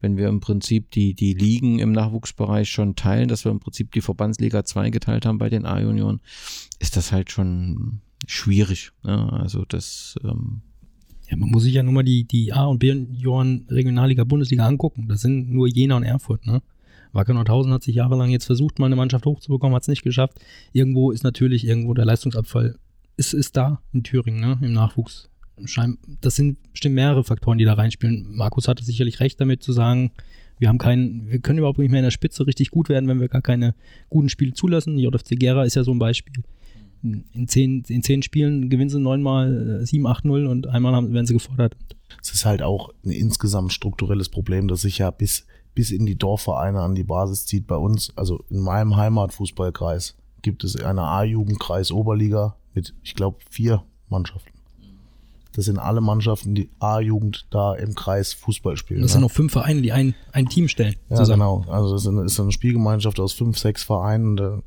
[0.00, 3.92] wenn wir im Prinzip die, die Ligen im Nachwuchsbereich schon teilen, dass wir im Prinzip
[3.92, 6.20] die Verbandsliga 2 geteilt haben bei den A-Junioren,
[6.80, 8.90] ist das halt schon schwierig.
[9.04, 9.32] Ne?
[9.32, 10.62] Also das ähm,
[11.30, 15.06] Ja, man muss sich ja nur mal die, die A- und B-Junioren Regionalliga, Bundesliga angucken.
[15.06, 16.60] Das sind nur Jena und Erfurt, ne?
[17.12, 20.40] Wacker Nordhausen hat sich jahrelang jetzt versucht, mal eine Mannschaft hochzubekommen, hat es nicht geschafft.
[20.72, 22.80] Irgendwo ist natürlich irgendwo der Leistungsabfall
[23.16, 25.28] ist, ist da in Thüringen, ne, im Nachwuchs.
[26.20, 28.26] Das sind bestimmt mehrere Faktoren, die da reinspielen.
[28.34, 30.10] Markus hatte sicherlich recht damit zu sagen,
[30.58, 33.20] wir haben keinen, wir können überhaupt nicht mehr in der Spitze richtig gut werden, wenn
[33.20, 33.74] wir gar keine
[34.08, 34.98] guten Spiele zulassen.
[34.98, 36.42] JFC Gera ist ja so ein Beispiel.
[37.02, 41.76] In zehn, in zehn Spielen gewinnen sie neunmal 7-8-0 und einmal haben, werden sie gefordert.
[42.22, 46.16] Es ist halt auch ein insgesamt strukturelles Problem, das sich ja bis, bis in die
[46.16, 47.66] Dorfvereine an die Basis zieht.
[47.66, 53.82] Bei uns, also in meinem Heimatfußballkreis, gibt es eine A-Jugendkreis Oberliga mit, ich glaube, vier
[54.08, 54.50] Mannschaften.
[55.56, 59.00] Das sind alle Mannschaften, die A-Jugend da im Kreis Fußball spielen.
[59.02, 59.12] Das ne?
[59.14, 60.96] sind noch fünf Vereine, die ein, ein Team stellen.
[61.10, 61.40] Ja, zusammen.
[61.40, 61.64] genau.
[61.72, 64.36] Also es ist eine, Spielgemeinschaft aus fünf, sechs Vereinen.
[64.36, 64.62] Da-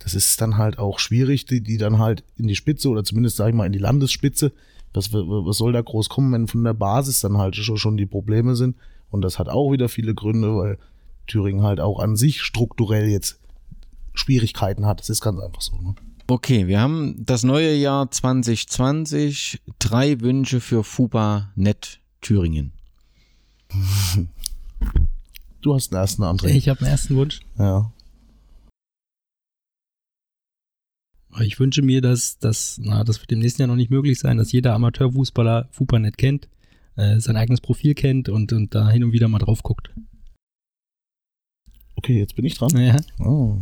[0.00, 3.36] Das ist dann halt auch schwierig, die, die dann halt in die Spitze oder zumindest,
[3.36, 4.52] sag ich mal, in die Landesspitze.
[4.92, 8.06] Was, was soll da groß kommen, wenn von der Basis dann halt schon, schon die
[8.06, 8.76] Probleme sind?
[9.10, 10.78] Und das hat auch wieder viele Gründe, weil
[11.26, 13.40] Thüringen halt auch an sich strukturell jetzt
[14.14, 15.00] Schwierigkeiten hat.
[15.00, 15.76] Das ist ganz einfach so.
[15.76, 15.94] Ne?
[16.26, 19.60] Okay, wir haben das neue Jahr 2020.
[19.78, 22.72] Drei Wünsche für FUBA Net Thüringen.
[25.60, 26.48] Du hast den ersten André.
[26.48, 27.40] Ich habe einen ersten Wunsch.
[27.58, 27.90] Ja.
[31.40, 34.36] Ich wünsche mir, dass das, na, das wird im nächsten Jahr noch nicht möglich sein,
[34.36, 36.50] dass jeder Amateurfußballer Fupanet kennt,
[36.96, 39.88] äh, sein eigenes Profil kennt und, und da hin und wieder mal drauf guckt.
[41.96, 42.76] Okay, jetzt bin ich dran.
[42.76, 42.96] Ja.
[43.24, 43.58] Oh.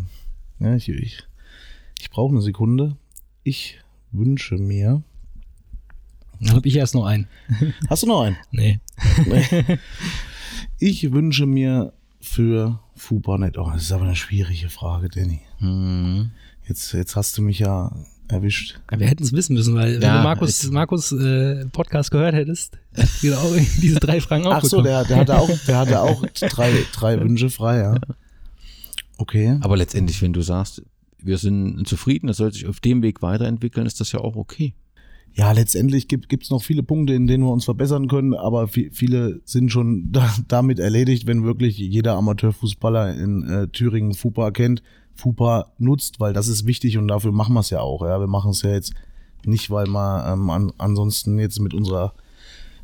[0.63, 1.23] Ja, ich, ich,
[2.01, 2.97] ich brauche eine Sekunde.
[3.43, 3.81] Ich
[4.13, 5.03] wünsche mir.
[6.41, 7.27] Dann habe ich erst noch einen.
[7.89, 8.37] Hast du noch einen?
[8.51, 8.81] Nee.
[10.79, 13.57] Ich wünsche mir für FUPANet.
[13.57, 15.41] Oh, das ist aber eine schwierige Frage, Danny.
[15.59, 16.33] Hm.
[16.67, 17.95] Jetzt, jetzt hast du mich ja
[18.29, 18.81] erwischt.
[18.91, 22.35] Ja, wir hätten es wissen müssen, weil wenn Ja, du Markus, Markus äh, Podcast gehört
[22.35, 25.79] hättest, hättest du auch diese drei Fragen auch Ach so, der, der hatte auch, der
[25.79, 27.95] hatte auch drei, drei Wünsche frei, ja.
[29.23, 29.57] Okay.
[29.61, 30.83] Aber letztendlich, wenn du sagst,
[31.19, 34.75] wir sind zufrieden, das soll sich auf dem Weg weiterentwickeln, ist das ja auch okay.
[35.35, 38.91] Ja, letztendlich gibt es noch viele Punkte, in denen wir uns verbessern können, aber vi-
[38.93, 44.83] viele sind schon da, damit erledigt, wenn wirklich jeder Amateurfußballer in äh, Thüringen FUPA kennt,
[45.15, 48.03] FUPA nutzt, weil das ist wichtig und dafür machen wir es ja auch.
[48.03, 48.93] Ja, wir machen es ja jetzt
[49.47, 52.15] nicht, weil wir ähm, an, ansonsten jetzt mit unserer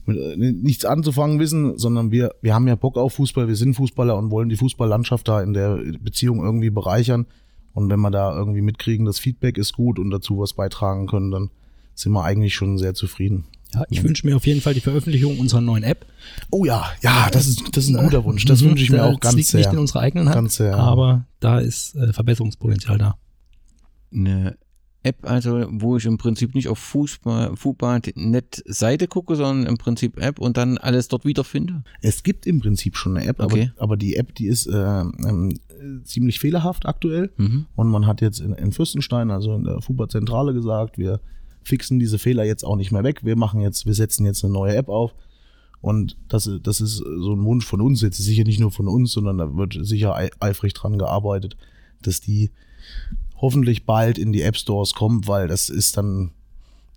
[0.08, 3.74] mit, äh, nichts anzufangen wissen, sondern wir wir haben ja Bock auf Fußball, wir sind
[3.74, 7.26] Fußballer und wollen die Fußballlandschaft da in der Beziehung irgendwie bereichern.
[7.74, 11.30] Und wenn wir da irgendwie mitkriegen, das Feedback ist gut und dazu was beitragen können,
[11.30, 11.50] dann
[11.94, 13.44] sind wir eigentlich schon sehr zufrieden.
[13.74, 16.06] Ja, ich wünsche mir auf jeden Fall die Veröffentlichung unserer neuen App.
[16.50, 18.46] Oh ja, ja, das ist, das ist ein guter Wunsch.
[18.46, 19.60] Das Mhm, wünsche ich mir auch ganz liegt sehr.
[19.60, 20.74] nicht in unserer eigenen Hand, Ganz sehr.
[20.76, 23.18] aber da ist äh, Verbesserungspotenzial da.
[24.12, 24.56] Eine
[25.04, 29.78] App, also wo ich im Prinzip nicht auf Fußball, Fußball net Seite gucke, sondern im
[29.78, 31.84] Prinzip App und dann alles dort wiederfinde.
[32.02, 33.70] Es gibt im Prinzip schon eine App, Okay.
[33.76, 37.30] aber, aber die App, die ist äh, ähm, äh, ziemlich fehlerhaft aktuell.
[37.36, 37.66] Mhm.
[37.76, 41.20] Und man hat jetzt in, in Fürstenstein, also in der FUBA-Zentrale gesagt, wir
[41.62, 43.20] fixen diese Fehler jetzt auch nicht mehr weg.
[43.24, 45.14] Wir machen jetzt, wir setzen jetzt eine neue App auf.
[45.80, 49.12] Und das, das ist so ein Wunsch von uns, jetzt sicher nicht nur von uns,
[49.12, 51.56] sondern da wird sicher ei- eifrig dran gearbeitet,
[52.02, 52.50] dass die
[53.38, 56.32] hoffentlich bald in die App Stores kommt, weil das ist dann,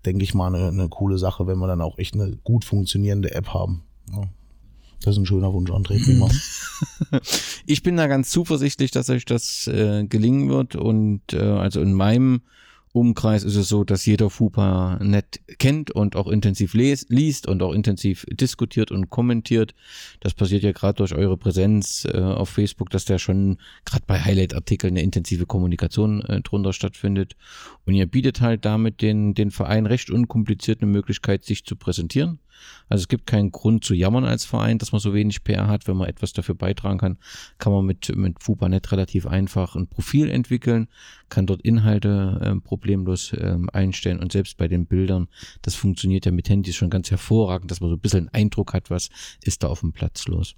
[0.05, 3.33] denke ich mal, eine, eine coole Sache, wenn wir dann auch echt eine gut funktionierende
[3.33, 3.83] App haben.
[4.11, 4.23] Ja.
[5.03, 6.03] Das ist ein schöner Wunsch, André.
[6.03, 6.29] Prima.
[7.67, 11.93] Ich bin da ganz zuversichtlich, dass euch das äh, gelingen wird und äh, also in
[11.93, 12.41] meinem
[12.93, 17.63] Umkreis ist es so, dass jeder FUPA net kennt und auch intensiv les liest und
[17.63, 19.73] auch intensiv diskutiert und kommentiert.
[20.19, 24.19] Das passiert ja gerade durch eure Präsenz äh, auf Facebook, dass da schon gerade bei
[24.19, 27.35] Highlight-Artikeln eine intensive Kommunikation äh, drunter stattfindet.
[27.85, 32.39] Und ihr bietet halt damit den, den Verein recht unkompliziert eine Möglichkeit, sich zu präsentieren.
[32.89, 35.87] Also es gibt keinen Grund zu jammern als Verein, dass man so wenig PR hat.
[35.87, 37.17] Wenn man etwas dafür beitragen kann,
[37.57, 40.87] kann man mit, mit FUPANet relativ einfach ein Profil entwickeln,
[41.29, 45.27] kann dort Inhalte ähm, problemlos ähm, einstellen und selbst bei den Bildern,
[45.61, 48.73] das funktioniert ja mit Handys schon ganz hervorragend, dass man so ein bisschen einen Eindruck
[48.73, 49.09] hat, was
[49.41, 50.55] ist da auf dem Platz los.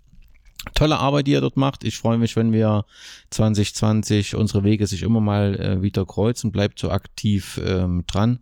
[0.75, 1.83] Tolle Arbeit, die ihr dort macht.
[1.83, 2.85] Ich freue mich, wenn wir
[3.31, 6.51] 2020 unsere Wege sich immer mal äh, wieder kreuzen.
[6.51, 8.39] Bleibt so aktiv ähm, dran.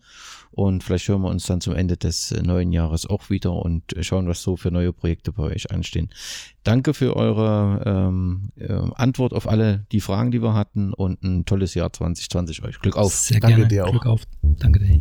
[0.52, 3.96] Und vielleicht hören wir uns dann zum Ende des äh, neuen Jahres auch wieder und
[4.02, 6.10] schauen, was so für neue Projekte bei euch anstehen.
[6.64, 11.46] Danke für eure ähm, äh, Antwort auf alle die Fragen, die wir hatten und ein
[11.46, 12.80] tolles Jahr 2020 euch.
[12.80, 13.14] Glück auf.
[13.14, 13.68] Sehr Danke gerne.
[13.70, 13.92] dir auch.
[13.92, 14.22] Glück auf.
[14.42, 15.00] Danke dir.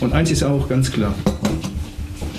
[0.00, 1.14] Und eins ist auch ganz klar.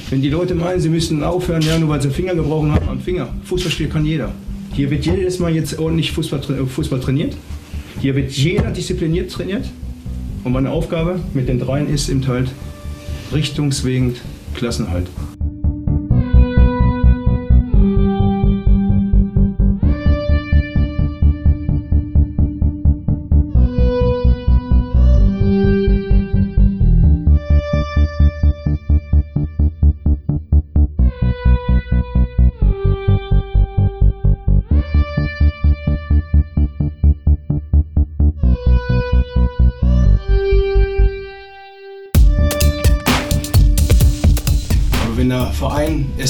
[0.09, 2.89] Wenn die Leute meinen, sie müssen aufhören, ja, nur weil sie einen Finger gebrochen haben
[2.89, 3.29] am Finger.
[3.43, 4.31] Fußball spielen kann jeder.
[4.73, 7.35] Hier wird jedes Mal jetzt ordentlich Fußball, äh, trainiert.
[7.99, 9.69] Hier wird jeder diszipliniert trainiert.
[10.43, 12.49] Und meine Aufgabe mit den dreien ist eben halt,
[13.33, 14.21] richtungswegend
[14.55, 15.07] Klassenhalt.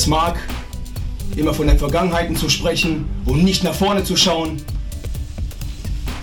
[0.10, 0.38] Mag,
[1.36, 4.58] immer von den Vergangenheiten zu sprechen und nicht nach vorne zu schauen,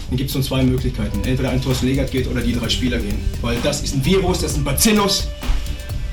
[0.09, 1.19] dann gibt es nur zwei Möglichkeiten.
[1.25, 3.19] Entweder ein Thorsten Legert geht oder die drei Spieler gehen.
[3.41, 5.29] Weil das ist ein Virus, das ist ein Bacillus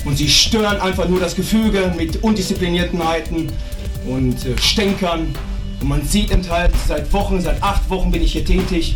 [0.06, 3.52] und sie stören einfach nur das Gefüge mit Undiszipliniertenheiten
[4.08, 5.36] und äh, Stänkern.
[5.80, 8.96] Und man sieht eben halt, seit Wochen, seit acht Wochen bin ich hier tätig.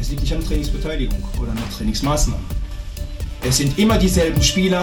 [0.00, 2.44] Es liegt nicht an Trainingsbeteiligung oder an Trainingsmaßnahmen.
[3.42, 4.80] Es sind immer dieselben Spieler,